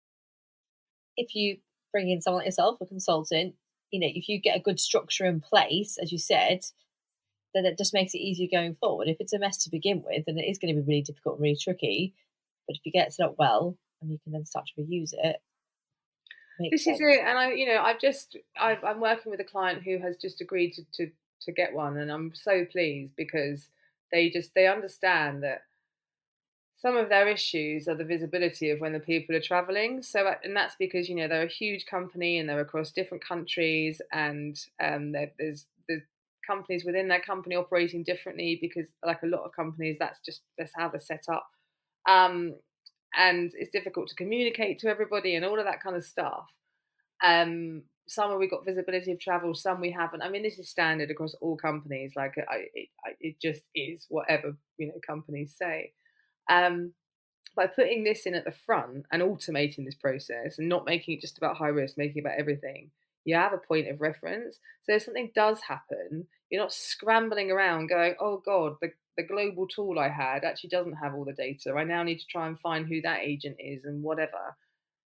If 1.17 1.35
you 1.35 1.57
bring 1.91 2.09
in 2.09 2.21
someone 2.21 2.39
like 2.39 2.47
yourself, 2.47 2.79
a 2.81 2.85
consultant, 2.85 3.55
you 3.91 3.99
know, 3.99 4.09
if 4.09 4.29
you 4.29 4.39
get 4.39 4.57
a 4.57 4.61
good 4.61 4.79
structure 4.79 5.25
in 5.25 5.41
place, 5.41 5.97
as 6.01 6.11
you 6.11 6.17
said, 6.17 6.61
then 7.53 7.65
it 7.65 7.77
just 7.77 7.93
makes 7.93 8.13
it 8.13 8.19
easier 8.19 8.47
going 8.51 8.75
forward. 8.75 9.07
If 9.07 9.17
it's 9.19 9.33
a 9.33 9.39
mess 9.39 9.57
to 9.63 9.69
begin 9.69 10.03
with, 10.05 10.25
then 10.25 10.37
it 10.37 10.49
is 10.49 10.57
going 10.57 10.73
to 10.75 10.81
be 10.81 10.87
really 10.87 11.01
difficult 11.01 11.35
and 11.35 11.43
really 11.43 11.57
tricky. 11.61 12.13
But 12.67 12.77
if 12.77 12.85
you 12.85 12.91
get 12.91 13.07
it 13.07 13.13
set 13.13 13.27
up 13.27 13.35
well 13.37 13.77
and 14.01 14.11
you 14.11 14.19
can 14.23 14.33
then 14.33 14.45
start 14.45 14.65
to 14.67 14.81
reuse 14.81 15.13
it, 15.13 15.37
this 16.71 16.85
sense. 16.85 16.99
is 16.99 17.01
it. 17.01 17.19
And 17.25 17.37
I, 17.37 17.51
you 17.51 17.67
know, 17.67 17.81
I've 17.81 17.99
just, 17.99 18.37
i 18.59 18.77
am 18.85 18.99
working 18.99 19.31
with 19.31 19.39
a 19.39 19.45
client 19.45 19.83
who 19.83 19.97
has 19.99 20.17
just 20.17 20.41
agreed 20.41 20.73
to, 20.73 20.83
to 20.93 21.11
to 21.41 21.51
get 21.51 21.73
one, 21.73 21.97
and 21.97 22.11
I'm 22.11 22.33
so 22.33 22.65
pleased 22.65 23.13
because 23.15 23.67
they 24.11 24.29
just 24.29 24.53
they 24.55 24.67
understand 24.67 25.43
that 25.43 25.63
some 26.75 26.97
of 26.97 27.09
their 27.09 27.27
issues 27.27 27.87
are 27.87 27.95
the 27.95 28.03
visibility 28.03 28.69
of 28.69 28.79
when 28.79 28.93
the 28.93 28.99
people 28.99 29.35
are 29.35 29.41
traveling. 29.41 30.03
So, 30.03 30.25
uh, 30.25 30.35
and 30.43 30.55
that's 30.55 30.75
because 30.77 31.09
you 31.09 31.15
know 31.15 31.27
they're 31.27 31.43
a 31.43 31.47
huge 31.47 31.85
company 31.85 32.39
and 32.39 32.47
they're 32.47 32.59
across 32.59 32.91
different 32.91 33.25
countries, 33.25 34.01
and 34.11 34.59
um, 34.81 35.13
there's 35.37 35.65
companies 36.45 36.85
within 36.85 37.07
their 37.07 37.21
company 37.21 37.55
operating 37.55 38.03
differently 38.03 38.57
because 38.61 38.87
like 39.05 39.21
a 39.23 39.27
lot 39.27 39.43
of 39.43 39.55
companies 39.55 39.97
that's 39.99 40.19
just 40.25 40.41
that's 40.57 40.71
how 40.75 40.89
they're 40.89 41.01
set 41.01 41.25
up. 41.31 41.47
Um, 42.07 42.55
and 43.15 43.51
it's 43.55 43.71
difficult 43.71 44.07
to 44.09 44.15
communicate 44.15 44.79
to 44.79 44.89
everybody 44.89 45.35
and 45.35 45.45
all 45.45 45.59
of 45.59 45.65
that 45.65 45.81
kind 45.81 45.95
of 45.95 46.03
stuff. 46.03 46.49
Um, 47.23 47.83
some 48.07 48.37
we've 48.37 48.49
got 48.49 48.65
visibility 48.65 49.11
of 49.11 49.19
travel 49.19 49.55
some 49.55 49.79
we 49.79 49.91
haven't. 49.91 50.21
I 50.21 50.29
mean 50.29 50.43
this 50.43 50.59
is 50.59 50.69
standard 50.69 51.09
across 51.09 51.35
all 51.41 51.55
companies 51.55 52.13
like 52.15 52.35
I, 52.49 52.65
it, 52.73 52.89
it 53.19 53.35
just 53.41 53.61
is 53.75 54.05
whatever 54.09 54.55
you 54.77 54.87
know 54.87 54.99
companies 55.05 55.55
say. 55.57 55.93
Um, 56.49 56.93
by 57.55 57.67
putting 57.67 58.03
this 58.03 58.25
in 58.25 58.33
at 58.33 58.45
the 58.45 58.51
front 58.65 59.05
and 59.11 59.21
automating 59.21 59.85
this 59.85 59.95
process 59.95 60.57
and 60.57 60.67
not 60.67 60.85
making 60.85 61.15
it 61.15 61.21
just 61.21 61.37
about 61.37 61.55
high 61.55 61.67
risk 61.67 61.97
making 61.97 62.17
it 62.17 62.21
about 62.21 62.39
everything 62.39 62.89
you 63.25 63.35
have 63.35 63.53
a 63.53 63.57
point 63.57 63.89
of 63.89 64.01
reference. 64.01 64.59
So 64.83 64.95
if 64.95 65.03
something 65.03 65.31
does 65.35 65.59
happen, 65.61 66.27
you're 66.49 66.61
not 66.61 66.73
scrambling 66.73 67.51
around 67.51 67.87
going, 67.87 68.15
oh 68.19 68.41
God, 68.45 68.75
the, 68.81 68.89
the 69.17 69.23
global 69.23 69.67
tool 69.67 69.97
I 69.99 70.09
had 70.09 70.43
actually 70.43 70.69
doesn't 70.69 70.97
have 71.01 71.13
all 71.13 71.25
the 71.25 71.33
data. 71.33 71.73
I 71.77 71.83
now 71.83 72.03
need 72.03 72.19
to 72.19 72.27
try 72.29 72.47
and 72.47 72.59
find 72.59 72.87
who 72.87 73.01
that 73.01 73.21
agent 73.21 73.57
is 73.59 73.85
and 73.85 74.03
whatever. 74.03 74.55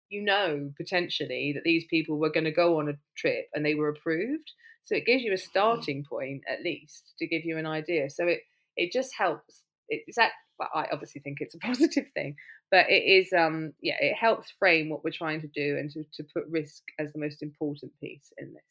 You 0.09 0.23
know, 0.23 0.71
potentially, 0.77 1.53
that 1.55 1.65
these 1.65 1.85
people 1.91 2.19
were 2.19 2.31
going 2.31 2.45
to 2.45 2.53
go 2.53 2.79
on 2.79 2.89
a 2.89 2.99
trip 3.17 3.47
and 3.55 3.65
they 3.65 3.75
were 3.75 3.89
approved. 3.89 4.53
So 4.85 4.95
it 4.95 5.05
gives 5.05 5.23
you 5.23 5.33
a 5.33 5.37
mm. 5.37 5.41
starting 5.41 6.05
point 6.05 6.43
at 6.49 6.63
least 6.63 7.15
to 7.19 7.27
give 7.27 7.45
you 7.45 7.59
an 7.59 7.67
idea. 7.67 8.09
So 8.09 8.27
it, 8.27 8.41
it 8.77 8.93
just 8.93 9.11
helps. 9.19 9.63
It's 9.89 10.17
that 10.17 10.33
I 10.61 10.87
obviously 10.93 11.21
think 11.21 11.39
it's 11.41 11.55
a 11.55 11.59
positive 11.67 12.07
thing, 12.15 12.37
but 12.71 12.91
it 12.91 13.05
is 13.05 13.33
um 13.33 13.73
yeah 13.81 13.97
it 14.01 14.15
helps 14.15 14.51
frame 14.59 14.89
what 14.89 15.05
we're 15.05 15.11
trying 15.11 15.41
to 15.41 15.49
do 15.49 15.77
and 15.79 15.91
to, 15.91 16.05
to 16.13 16.25
put 16.35 16.45
risk 16.49 16.83
as 16.99 17.13
the 17.13 17.19
most 17.19 17.43
important 17.43 17.93
piece 18.01 18.33
in 18.39 18.53
this 18.53 18.63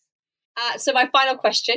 uh, 0.57 0.77
so 0.77 0.93
my 0.93 1.07
final 1.11 1.37
question 1.37 1.75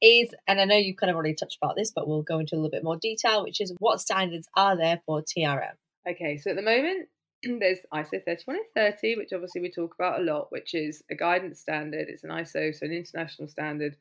is 0.00 0.28
and 0.46 0.60
i 0.60 0.64
know 0.64 0.76
you've 0.76 0.96
kind 0.96 1.10
of 1.10 1.16
already 1.16 1.34
touched 1.34 1.58
about 1.62 1.76
this 1.76 1.92
but 1.94 2.06
we'll 2.08 2.22
go 2.22 2.38
into 2.38 2.54
a 2.54 2.56
little 2.56 2.70
bit 2.70 2.84
more 2.84 2.96
detail 2.96 3.42
which 3.42 3.60
is 3.60 3.74
what 3.78 4.00
standards 4.00 4.48
are 4.56 4.76
there 4.76 5.00
for 5.06 5.22
trm 5.22 5.74
Okay, 6.08 6.38
so 6.38 6.50
at 6.50 6.56
the 6.56 6.62
moment, 6.62 7.08
there's 7.42 7.78
ISO 7.92 8.22
31030, 8.24 9.16
which 9.16 9.32
obviously 9.32 9.60
we 9.60 9.70
talk 9.70 9.94
about 9.94 10.20
a 10.20 10.22
lot, 10.22 10.46
which 10.50 10.74
is 10.74 11.02
a 11.10 11.14
guidance 11.14 11.60
standard. 11.60 12.08
It's 12.08 12.24
an 12.24 12.30
ISO, 12.30 12.74
so 12.74 12.86
an 12.86 12.92
international 12.92 13.48
standard. 13.48 13.96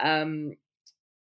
Um, 0.00 0.52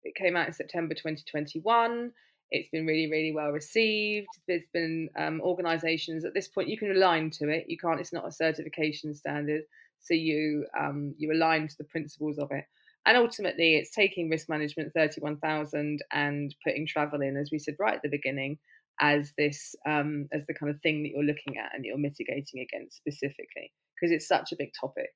it 0.04 0.15
came 0.15 0.36
out 0.36 0.47
in 0.47 0.54
September 0.54 0.93
2021. 0.93 2.12
It's 2.51 2.69
been 2.69 2.85
really, 2.85 3.09
really 3.09 3.31
well 3.31 3.51
received. 3.51 4.27
There's 4.47 4.67
been 4.73 5.09
um, 5.17 5.41
organisations 5.41 6.25
at 6.25 6.33
this 6.33 6.47
point 6.47 6.69
you 6.69 6.77
can 6.77 6.91
align 6.91 7.29
to 7.31 7.49
it. 7.49 7.65
You 7.67 7.77
can't. 7.77 7.99
It's 7.99 8.13
not 8.13 8.27
a 8.27 8.31
certification 8.31 9.13
standard, 9.13 9.63
so 9.99 10.13
you 10.13 10.65
um, 10.79 11.13
you 11.17 11.31
align 11.31 11.67
to 11.67 11.77
the 11.77 11.83
principles 11.83 12.39
of 12.39 12.51
it. 12.51 12.65
And 13.05 13.17
ultimately, 13.17 13.75
it's 13.75 13.91
taking 13.91 14.29
risk 14.29 14.49
management 14.49 14.93
31,000 14.93 16.03
and 16.12 16.53
putting 16.63 16.85
travel 16.85 17.21
in, 17.21 17.38
as 17.38 17.49
we 17.51 17.57
said 17.57 17.75
right 17.79 17.95
at 17.95 18.01
the 18.01 18.09
beginning, 18.09 18.57
as 18.99 19.31
this 19.38 19.75
um, 19.88 20.27
as 20.31 20.45
the 20.45 20.53
kind 20.53 20.69
of 20.69 20.81
thing 20.81 21.03
that 21.03 21.09
you're 21.09 21.23
looking 21.23 21.57
at 21.57 21.73
and 21.73 21.85
you're 21.85 21.97
mitigating 21.97 22.62
against 22.62 22.97
specifically 22.97 23.71
because 23.95 24.12
it's 24.12 24.27
such 24.27 24.51
a 24.51 24.55
big 24.57 24.71
topic. 24.79 25.09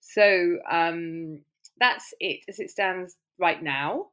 So 0.00 0.58
um, 0.70 1.42
that's 1.78 2.14
it 2.20 2.40
as 2.48 2.58
it 2.58 2.70
stands 2.70 3.16
right 3.38 3.62
now. 3.62 4.08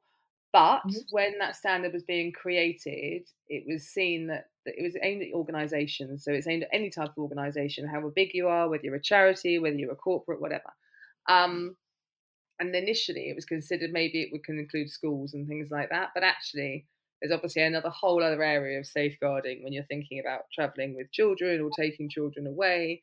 But 0.53 0.81
mm-hmm. 0.87 0.99
when 1.09 1.39
that 1.39 1.55
standard 1.55 1.93
was 1.93 2.03
being 2.03 2.31
created, 2.31 3.23
it 3.49 3.63
was 3.67 3.87
seen 3.87 4.27
that, 4.27 4.45
that 4.65 4.75
it 4.77 4.83
was 4.83 4.95
aimed 5.01 5.23
at 5.23 5.33
organisations. 5.33 6.23
So 6.23 6.31
it's 6.31 6.47
aimed 6.47 6.63
at 6.63 6.69
any 6.71 6.91
type 6.91 7.09
of 7.09 7.17
organisation, 7.17 7.87
however 7.87 8.13
big 8.15 8.29
you 8.33 8.47
are, 8.47 8.69
whether 8.69 8.83
you're 8.83 8.95
a 8.95 9.01
charity, 9.01 9.57
whether 9.57 9.75
you're 9.75 9.91
a 9.91 9.95
corporate, 9.95 10.39
whatever. 10.39 10.71
Um, 11.27 11.75
and 12.59 12.73
initially, 12.75 13.29
it 13.29 13.35
was 13.35 13.45
considered 13.45 13.91
maybe 13.91 14.21
it 14.21 14.29
would 14.31 14.41
include 14.47 14.91
schools 14.91 15.33
and 15.33 15.47
things 15.47 15.69
like 15.71 15.89
that. 15.89 16.09
But 16.13 16.23
actually, 16.23 16.85
there's 17.19 17.33
obviously 17.33 17.63
another 17.63 17.89
whole 17.89 18.23
other 18.23 18.43
area 18.43 18.79
of 18.79 18.85
safeguarding 18.85 19.63
when 19.63 19.73
you're 19.73 19.85
thinking 19.85 20.19
about 20.19 20.43
traveling 20.53 20.95
with 20.95 21.11
children 21.11 21.61
or 21.61 21.71
taking 21.75 22.09
children 22.09 22.45
away. 22.45 23.01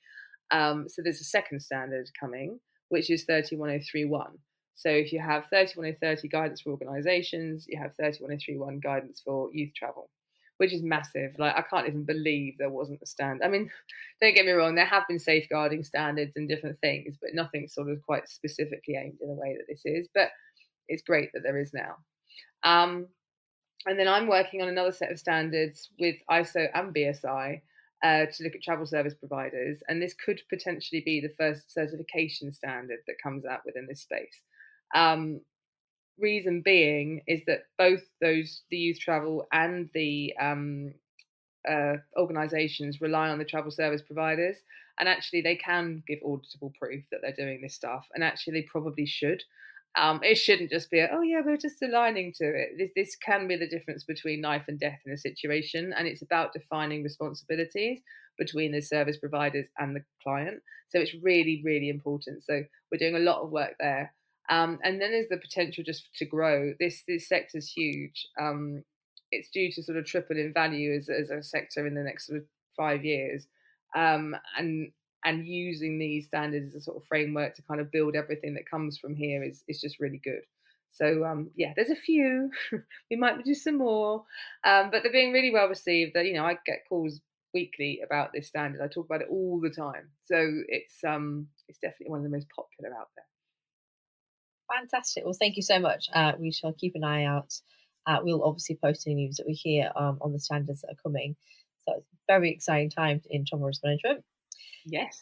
Um, 0.52 0.88
so 0.88 1.02
there's 1.02 1.20
a 1.20 1.24
second 1.24 1.60
standard 1.60 2.08
coming, 2.18 2.60
which 2.90 3.10
is 3.10 3.24
31031. 3.24 4.38
So 4.80 4.88
if 4.88 5.12
you 5.12 5.20
have 5.20 5.44
31030 5.50 6.26
guidance 6.28 6.62
for 6.62 6.70
organisations, 6.70 7.66
you 7.68 7.78
have 7.78 7.94
31031 7.96 8.80
guidance 8.80 9.20
for 9.22 9.50
youth 9.52 9.74
travel, 9.76 10.08
which 10.56 10.72
is 10.72 10.82
massive. 10.82 11.32
Like 11.38 11.54
I 11.54 11.60
can't 11.60 11.86
even 11.86 12.04
believe 12.04 12.54
there 12.56 12.70
wasn't 12.70 13.02
a 13.02 13.06
stand. 13.06 13.42
I 13.44 13.48
mean, 13.48 13.70
don't 14.22 14.34
get 14.34 14.46
me 14.46 14.52
wrong, 14.52 14.74
there 14.74 14.86
have 14.86 15.06
been 15.06 15.18
safeguarding 15.18 15.84
standards 15.84 16.32
and 16.34 16.48
different 16.48 16.80
things, 16.80 17.18
but 17.20 17.34
nothing 17.34 17.68
sort 17.68 17.90
of 17.90 18.00
quite 18.06 18.26
specifically 18.26 18.96
aimed 18.96 19.18
in 19.20 19.28
the 19.28 19.34
way 19.34 19.54
that 19.54 19.66
this 19.68 19.82
is. 19.84 20.08
But 20.14 20.30
it's 20.88 21.02
great 21.02 21.28
that 21.34 21.42
there 21.42 21.60
is 21.60 21.74
now. 21.74 21.96
Um, 22.62 23.06
and 23.84 23.98
then 23.98 24.08
I'm 24.08 24.28
working 24.28 24.62
on 24.62 24.68
another 24.68 24.92
set 24.92 25.12
of 25.12 25.18
standards 25.18 25.90
with 25.98 26.16
ISO 26.30 26.68
and 26.72 26.94
BSI 26.94 27.60
uh, 28.02 28.24
to 28.32 28.44
look 28.44 28.54
at 28.54 28.62
travel 28.62 28.86
service 28.86 29.14
providers. 29.14 29.82
And 29.88 30.00
this 30.00 30.14
could 30.14 30.40
potentially 30.48 31.02
be 31.04 31.20
the 31.20 31.34
first 31.38 31.70
certification 31.70 32.50
standard 32.54 33.00
that 33.06 33.22
comes 33.22 33.44
out 33.44 33.60
within 33.66 33.86
this 33.86 34.00
space. 34.00 34.40
Um, 34.94 35.40
reason 36.18 36.62
being 36.62 37.22
is 37.26 37.40
that 37.46 37.62
both 37.78 38.02
those, 38.20 38.62
the 38.70 38.76
youth 38.76 38.98
travel 38.98 39.46
and 39.52 39.88
the 39.94 40.34
um, 40.40 40.92
uh, 41.68 41.94
organizations 42.16 43.00
rely 43.00 43.28
on 43.28 43.38
the 43.38 43.44
travel 43.44 43.70
service 43.70 44.02
providers. 44.02 44.56
And 44.98 45.08
actually, 45.08 45.40
they 45.40 45.56
can 45.56 46.02
give 46.06 46.18
auditable 46.20 46.74
proof 46.74 47.04
that 47.10 47.20
they're 47.22 47.32
doing 47.32 47.62
this 47.62 47.74
stuff. 47.74 48.06
And 48.14 48.22
actually, 48.22 48.60
they 48.60 48.66
probably 48.70 49.06
should. 49.06 49.42
Um, 49.96 50.20
it 50.22 50.36
shouldn't 50.36 50.70
just 50.70 50.90
be, 50.90 51.00
a, 51.00 51.08
oh 51.10 51.22
yeah, 51.22 51.40
we're 51.44 51.56
just 51.56 51.82
aligning 51.82 52.32
to 52.36 52.44
it. 52.44 52.78
This, 52.78 52.90
this 52.94 53.16
can 53.16 53.48
be 53.48 53.56
the 53.56 53.68
difference 53.68 54.04
between 54.04 54.42
life 54.42 54.64
and 54.68 54.78
death 54.78 55.00
in 55.04 55.12
a 55.12 55.16
situation, 55.16 55.92
and 55.96 56.06
it's 56.06 56.22
about 56.22 56.52
defining 56.52 57.02
responsibilities 57.02 58.00
between 58.38 58.72
the 58.72 58.80
service 58.80 59.16
providers 59.16 59.66
and 59.78 59.96
the 59.96 60.04
client. 60.22 60.62
So 60.90 61.00
it's 61.00 61.14
really, 61.22 61.60
really 61.64 61.88
important. 61.88 62.44
So 62.44 62.62
we're 62.92 62.98
doing 62.98 63.16
a 63.16 63.20
lot 63.20 63.42
of 63.42 63.50
work 63.50 63.74
there. 63.80 64.12
Um, 64.50 64.78
and 64.82 65.00
then 65.00 65.12
there's 65.12 65.28
the 65.28 65.36
potential 65.36 65.84
just 65.84 66.12
to 66.16 66.24
grow. 66.24 66.74
This 66.78 67.02
this 67.06 67.28
sector 67.28 67.58
is 67.58 67.70
huge. 67.70 68.26
Um, 68.40 68.82
it's 69.30 69.48
due 69.50 69.70
to 69.72 69.82
sort 69.82 69.96
of 69.96 70.04
triple 70.04 70.36
in 70.36 70.52
value 70.52 70.92
as, 70.94 71.08
as 71.08 71.30
a 71.30 71.42
sector 71.42 71.86
in 71.86 71.94
the 71.94 72.02
next 72.02 72.26
sort 72.26 72.40
of 72.40 72.44
five 72.76 73.04
years. 73.04 73.46
Um, 73.94 74.36
and 74.58 74.90
and 75.24 75.46
using 75.46 75.98
these 75.98 76.26
standards 76.26 76.74
as 76.74 76.82
a 76.82 76.84
sort 76.84 76.96
of 76.96 77.06
framework 77.06 77.54
to 77.54 77.62
kind 77.62 77.80
of 77.80 77.92
build 77.92 78.16
everything 78.16 78.54
that 78.54 78.68
comes 78.68 78.98
from 78.98 79.14
here 79.14 79.42
is 79.42 79.62
is 79.68 79.80
just 79.80 80.00
really 80.00 80.20
good. 80.22 80.42
So 80.90 81.24
um, 81.24 81.50
yeah, 81.56 81.72
there's 81.76 81.90
a 81.90 81.96
few. 81.96 82.50
we 83.10 83.16
might 83.16 83.44
do 83.44 83.54
some 83.54 83.78
more, 83.78 84.24
um, 84.64 84.90
but 84.90 85.02
they're 85.02 85.12
being 85.12 85.32
really 85.32 85.52
well 85.52 85.68
received. 85.68 86.12
That 86.14 86.26
you 86.26 86.34
know, 86.34 86.44
I 86.44 86.58
get 86.66 86.84
calls 86.88 87.20
weekly 87.54 88.00
about 88.04 88.32
this 88.32 88.48
standard. 88.48 88.80
I 88.82 88.88
talk 88.88 89.06
about 89.06 89.22
it 89.22 89.28
all 89.30 89.60
the 89.60 89.70
time. 89.70 90.08
So 90.24 90.36
it's 90.68 90.96
um, 91.06 91.46
it's 91.68 91.78
definitely 91.78 92.10
one 92.10 92.20
of 92.20 92.24
the 92.24 92.36
most 92.36 92.48
popular 92.54 92.94
out 92.96 93.08
there. 93.16 93.24
Fantastic. 94.78 95.24
Well, 95.24 95.36
thank 95.38 95.56
you 95.56 95.62
so 95.62 95.78
much. 95.78 96.08
Uh, 96.14 96.32
we 96.38 96.52
shall 96.52 96.72
keep 96.72 96.94
an 96.94 97.04
eye 97.04 97.24
out. 97.24 97.52
Uh, 98.06 98.18
we'll 98.22 98.44
obviously 98.44 98.78
post 98.82 99.06
any 99.06 99.14
news 99.16 99.36
that 99.36 99.46
we 99.46 99.52
hear 99.52 99.90
um, 99.96 100.18
on 100.20 100.32
the 100.32 100.40
standards 100.40 100.82
that 100.82 100.92
are 100.92 101.02
coming. 101.02 101.36
So 101.86 101.94
it's 101.98 102.06
very 102.28 102.50
exciting 102.50 102.90
time 102.90 103.20
in 103.30 103.44
travel 103.44 103.66
risk 103.66 103.82
management. 103.84 104.24
Yes. 104.86 105.20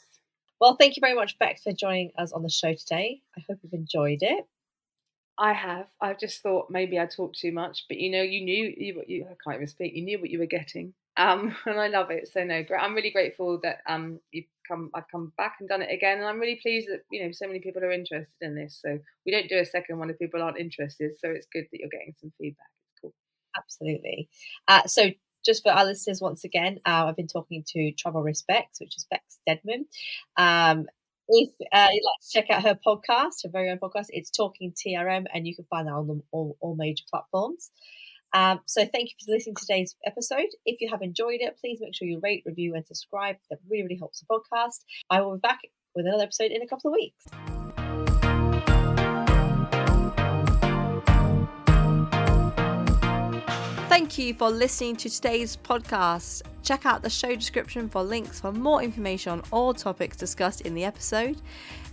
Well, 0.61 0.77
thank 0.77 0.97
you 0.97 1.01
very 1.01 1.15
much, 1.15 1.39
Beck, 1.39 1.61
for 1.63 1.73
joining 1.73 2.11
us 2.19 2.33
on 2.33 2.43
the 2.43 2.49
show 2.49 2.75
today. 2.75 3.23
I 3.37 3.43
hope 3.49 3.59
you've 3.63 3.73
enjoyed 3.73 4.19
it. 4.23 4.45
I 5.39 5.53
have. 5.53 5.87
I've 6.01 6.19
just 6.19 6.43
thought 6.43 6.67
maybe 6.69 6.99
I 6.99 7.07
talked 7.07 7.39
too 7.39 7.53
much, 7.53 7.85
but 7.89 7.99
you 7.99 8.11
know, 8.11 8.23
you 8.23 8.45
knew 8.45 8.75
you, 8.77 9.03
you 9.07 9.25
I 9.25 9.35
can't 9.43 9.55
even 9.57 9.69
speak. 9.69 9.95
You 9.95 10.03
knew 10.03 10.19
what 10.21 10.31
you 10.31 10.41
were 10.41 10.47
getting, 10.47 10.95
um, 11.17 11.55
and 11.67 11.79
I 11.79 11.87
love 11.87 12.11
it. 12.11 12.29
So 12.33 12.43
no, 12.43 12.65
I'm 12.79 12.95
really 12.95 13.13
grateful 13.13 13.61
that 13.63 13.79
um 13.87 14.19
you've 14.33 14.47
come. 14.69 14.91
I've 14.95 15.11
come 15.11 15.33
back 15.37 15.57
and 15.61 15.69
done 15.69 15.83
it 15.83 15.93
again, 15.93 16.19
and 16.19 16.27
I'm 16.27 16.39
really 16.39 16.61
pleased 16.63 16.89
that 16.89 17.01
you 17.11 17.25
know 17.25 17.33
so 17.33 17.47
many 17.47 17.61
people 17.61 17.83
are 17.83 17.91
interested 17.91 18.29
in 18.41 18.55
this. 18.55 18.79
So 18.85 18.99
we 19.27 19.33
don't 19.33 19.49
do 19.49 19.59
a 19.59 19.65
second 19.65 19.99
one 19.99 20.11
if 20.11 20.19
people 20.19 20.43
aren't 20.43 20.59
interested. 20.59 21.13
So 21.19 21.31
it's 21.31 21.47
good 21.53 21.67
that 21.71 21.79
you're 21.81 21.89
getting 21.89 22.15
some 22.21 22.33
feedback. 22.39 22.67
It's 22.93 23.01
cool. 23.01 23.15
Absolutely. 23.57 24.29
Uh, 24.69 24.87
so 24.87 25.11
just 25.45 25.63
for 25.63 25.73
our 25.73 25.85
listeners, 25.85 26.21
once 26.21 26.45
again, 26.45 26.79
uh, 26.87 27.07
I've 27.07 27.17
been 27.17 27.27
talking 27.27 27.65
to 27.69 27.93
Travel 27.93 28.23
Risk 28.23 28.47
Bex, 28.47 28.81
which 28.81 28.97
is 28.97 29.07
Bex 29.11 29.39
Deadman. 29.47 29.87
Um, 30.37 30.87
if 31.29 31.51
uh, 31.73 31.89
you'd 31.93 32.05
like 32.05 32.21
to 32.23 32.31
check 32.33 32.51
out 32.51 32.63
her 32.63 32.79
podcast, 32.87 33.43
her 33.45 33.51
very 33.51 33.71
own 33.71 33.79
podcast, 33.79 34.07
it's 34.11 34.31
Talking 34.31 34.73
TRM, 34.73 35.27
and 35.33 35.47
you 35.47 35.55
can 35.55 35.67
find 35.69 35.87
that 35.87 35.93
on 35.93 36.23
all, 36.33 36.57
all 36.61 36.75
major 36.75 37.05
platforms. 37.11 37.71
Um, 38.33 38.61
so 38.67 38.83
thank 38.85 39.09
you 39.09 39.15
for 39.25 39.33
listening 39.33 39.55
to 39.57 39.67
today's 39.67 39.97
episode. 40.07 40.49
If 40.67 40.81
you 40.81 40.89
have 40.91 41.03
enjoyed 41.03 41.41
it, 41.41 41.57
please 41.61 41.79
make 41.81 41.95
sure 41.95 42.07
you 42.07 42.21
rate, 42.23 42.43
review, 42.47 42.75
and 42.75 42.87
subscribe. 42.87 43.37
That 43.51 43.59
really, 43.69 43.85
really 43.85 43.99
helps 43.99 44.21
the 44.21 44.27
podcast. 44.27 44.85
I 45.11 45.21
will 45.23 45.35
be 45.35 45.41
back 45.41 45.61
with 45.95 46.07
another 46.07 46.25
episode 46.25 46.53
in 46.53 46.63
a 46.63 46.67
couple 46.67 46.91
of 46.91 46.95
weeks. 46.95 47.25
Thank 53.89 54.17
you 54.17 54.33
for 54.33 54.49
listening 54.49 54.97
to 54.97 55.11
today's 55.11 55.57
podcast. 55.57 56.43
Check 56.63 56.87
out 56.87 57.03
the 57.03 57.11
show 57.11 57.35
description 57.35 57.89
for 57.89 58.03
links 58.03 58.39
for 58.39 58.53
more 58.53 58.83
information 58.83 59.33
on 59.33 59.43
all 59.51 59.75
topics 59.75 60.17
discussed 60.17 60.61
in 60.61 60.75
the 60.75 60.85
episode. 60.85 61.41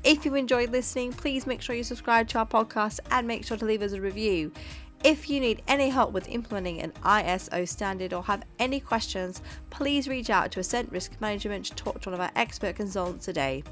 If 0.04 0.24
you 0.24 0.36
enjoyed 0.36 0.70
listening, 0.70 1.14
please 1.14 1.48
make 1.48 1.62
sure 1.62 1.76
you 1.76 1.84
subscribe 1.84 2.28
to 2.28 2.38
our 2.38 2.46
podcast 2.46 3.00
and 3.10 3.26
make 3.26 3.44
sure 3.44 3.58
to 3.58 3.66
leave 3.66 3.82
us 3.82 3.94
a 3.94 4.02
review. 4.02 4.52
If 5.04 5.30
you 5.30 5.40
need 5.40 5.62
any 5.68 5.90
help 5.90 6.14
with 6.14 6.28
implementing 6.30 6.82
an 6.82 6.92
ISO 7.04 7.68
standard 7.68 8.14
or 8.14 8.24
have 8.24 8.44
any 8.58 8.80
questions, 8.80 9.44
please 9.70 10.08
reach 10.08 10.32
out 10.32 10.50
to 10.52 10.62
Assent 10.62 10.92
Risk 10.92 11.12
Management 11.22 11.66
to 11.66 11.76
talk 11.76 12.02
to 12.02 12.10
one 12.10 12.16
of 12.16 12.22
our 12.22 12.32
expert 12.36 12.76
consultants 12.76 13.26
today. 13.26 13.64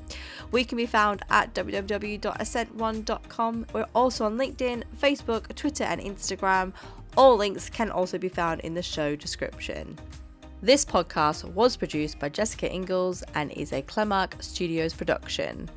We 0.52 0.64
can 0.64 0.78
be 0.78 0.86
found 0.86 1.24
at 1.32 1.56
www.assent1.com. 1.56 3.66
We're 3.74 3.88
also 3.96 4.26
on 4.26 4.38
LinkedIn, 4.38 4.84
Facebook, 5.02 5.56
Twitter, 5.56 5.86
and 5.86 6.00
Instagram. 6.02 6.72
All 7.18 7.36
links 7.36 7.68
can 7.70 7.90
also 7.90 8.20
be 8.20 8.30
found 8.30 8.62
in 8.62 8.76
the 8.76 8.84
show 8.84 9.16
description. 9.16 9.98
This 10.62 10.86
podcast 10.86 11.46
was 11.46 11.76
produced 11.76 12.20
by 12.20 12.30
Jessica 12.30 12.72
Ingalls 12.74 13.24
and 13.36 13.52
is 13.52 13.74
a 13.74 13.82
Clemark 13.82 14.38
Studios 14.40 14.94
production. 14.94 15.68